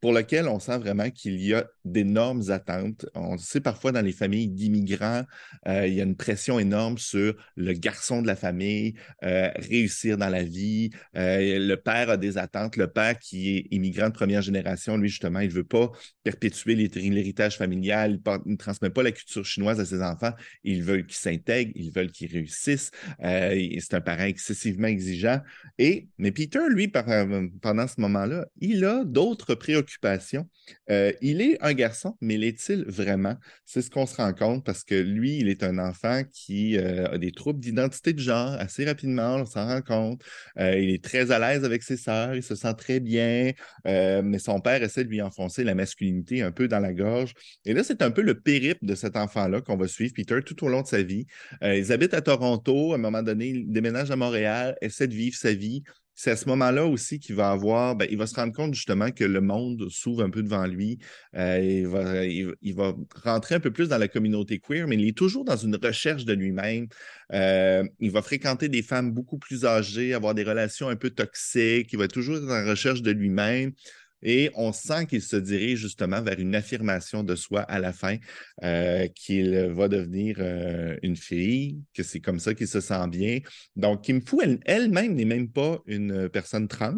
[0.00, 3.06] pour lequel on sent vraiment qu'il y a d'énormes attentes.
[3.14, 5.24] On sait parfois dans les familles d'immigrants,
[5.68, 10.16] euh, il y a une pression énorme sur le garçon de la famille, euh, réussir
[10.16, 10.90] dans la vie.
[11.16, 12.76] Euh, le père a des attentes.
[12.76, 15.90] Le père qui est immigrant de première génération, lui, justement, il ne veut pas
[16.22, 18.20] perpétuer l'héritage familial.
[18.46, 20.32] Il ne transmet pas la culture chinoise à ses enfants.
[20.62, 22.90] Ils veulent qu'ils s'intègrent, ils veulent qu'ils réussissent.
[23.20, 25.40] c'est un parent excessivement exigeant.
[25.78, 30.48] Et, mais Peter, lui, pendant ce moment-là, il a d'autres préoccupations
[30.88, 33.36] il est un garçon, mais l'est-il vraiment?
[33.64, 37.12] C'est ce qu'on se rend compte parce que lui, il est un enfant qui euh,
[37.12, 40.22] a des troubles d'identité de genre assez rapidement, on s'en rend compte.
[40.58, 43.52] Euh, il est très à l'aise avec ses sœurs, il se sent très bien,
[43.84, 47.34] mais son père essaie de lui enfoncer la masculinité un peu dans la gorge.
[47.64, 50.64] Et là, c'est un peu le périple de cet enfant-là qu'on va suivre, Peter, tout
[50.64, 51.26] au long de sa vie.
[51.62, 55.36] ils habitent à Toronto, à un moment donné, il déménage à Montréal, essaie de vivre
[55.36, 55.82] sa vie
[56.14, 59.10] c'est à ce moment-là aussi qu'il va avoir, ben, il va se rendre compte justement
[59.10, 60.98] que le monde s'ouvre un peu devant lui.
[61.34, 62.94] Euh, il, va, il, va,
[63.24, 66.24] rentrer un peu plus dans la communauté queer, mais il est toujours dans une recherche
[66.24, 66.86] de lui-même.
[67.32, 71.92] Euh, il va fréquenter des femmes beaucoup plus âgées, avoir des relations un peu toxiques.
[71.92, 73.72] Il va toujours être en recherche de lui-même.
[74.24, 78.16] Et on sent qu'il se dirige justement vers une affirmation de soi à la fin,
[78.62, 83.38] euh, qu'il va devenir euh, une fille, que c'est comme ça qu'il se sent bien.
[83.76, 86.94] Donc, Kim Fu elle-même n'est même pas une personne trans.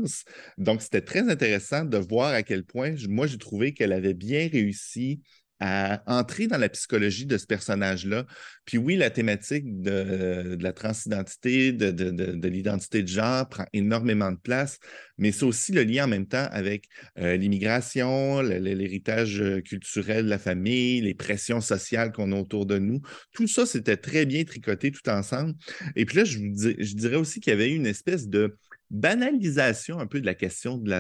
[0.57, 4.49] Donc, c'était très intéressant de voir à quel point, moi, j'ai trouvé qu'elle avait bien
[4.49, 5.21] réussi
[5.61, 8.27] à entrer dans la psychologie de ce personnage-là.
[8.65, 14.79] Puis oui, la thématique de, la transidentité, de, l'identité de genre prend énormément de place,
[15.19, 16.85] mais c'est aussi le lien en même temps avec
[17.19, 22.79] euh, l'immigration, l'héritage euh, culturel de la famille, les pressions sociales qu'on a autour de
[22.79, 23.01] nous.
[23.33, 25.55] Tout ça, c'était très bien tricoté tout ensemble.
[25.95, 28.57] Et puis là, je, je dirais aussi qu'il y avait une espèce de
[28.91, 30.91] banalisation un peu de la question de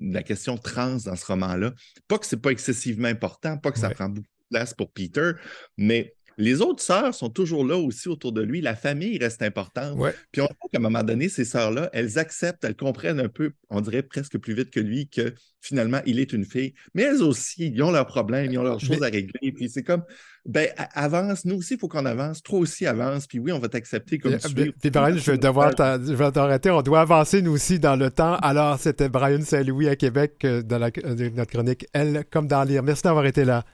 [0.00, 1.72] la, question trans dans ce roman-là.
[2.08, 5.32] Pas que c'est pas excessivement important, pas que ça prend beaucoup de place pour Peter,
[5.76, 8.60] mais les autres sœurs sont toujours là aussi autour de lui.
[8.60, 9.98] La famille reste importante.
[9.98, 10.14] Ouais.
[10.32, 13.52] Puis on voit qu'à un moment donné, ces sœurs-là, elles acceptent, elles comprennent un peu,
[13.70, 16.74] on dirait presque plus vite que lui, que finalement, il est une fille.
[16.94, 19.52] Mais elles aussi, ils ont leurs problèmes, ils ont leurs choses Mais- à régler.
[19.52, 20.02] Puis c'est comme,
[20.44, 22.42] ben, avance, nous aussi, il faut qu'on avance.
[22.42, 23.26] Toi aussi, avance.
[23.28, 24.72] Puis oui, on va t'accepter comme tu es.
[24.72, 26.70] puis, Brian, je vais devoir t'en- je vais t'arrêter.
[26.70, 28.36] On doit avancer, nous aussi, dans le temps.
[28.36, 32.64] Alors, c'était Brian Saint-Louis à Québec euh, dans la, euh, notre chronique Elle comme dans
[32.64, 32.82] lire.
[32.82, 33.64] Merci d'avoir été là.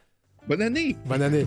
[0.46, 0.96] Bonne année!
[1.06, 1.46] Bonne année.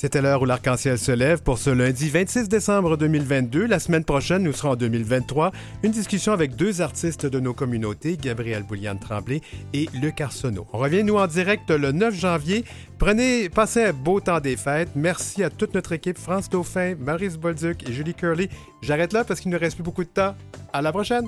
[0.00, 3.66] C'était l'heure où l'arc-en-ciel se lève pour ce lundi 26 décembre 2022.
[3.66, 5.50] La semaine prochaine, nous serons en 2023.
[5.82, 9.40] Une discussion avec deux artistes de nos communautés, Gabriel Bouliane Tremblay
[9.72, 10.68] et Luc Arsenault.
[10.72, 12.64] On revient, nous, en direct le 9 janvier.
[12.98, 14.90] Prenez, passez un beau temps des fêtes.
[14.94, 18.50] Merci à toute notre équipe, France Dauphin, Maurice Bolduc et Julie Curley.
[18.82, 20.36] J'arrête là parce qu'il ne reste plus beaucoup de temps.
[20.72, 21.24] À la prochaine!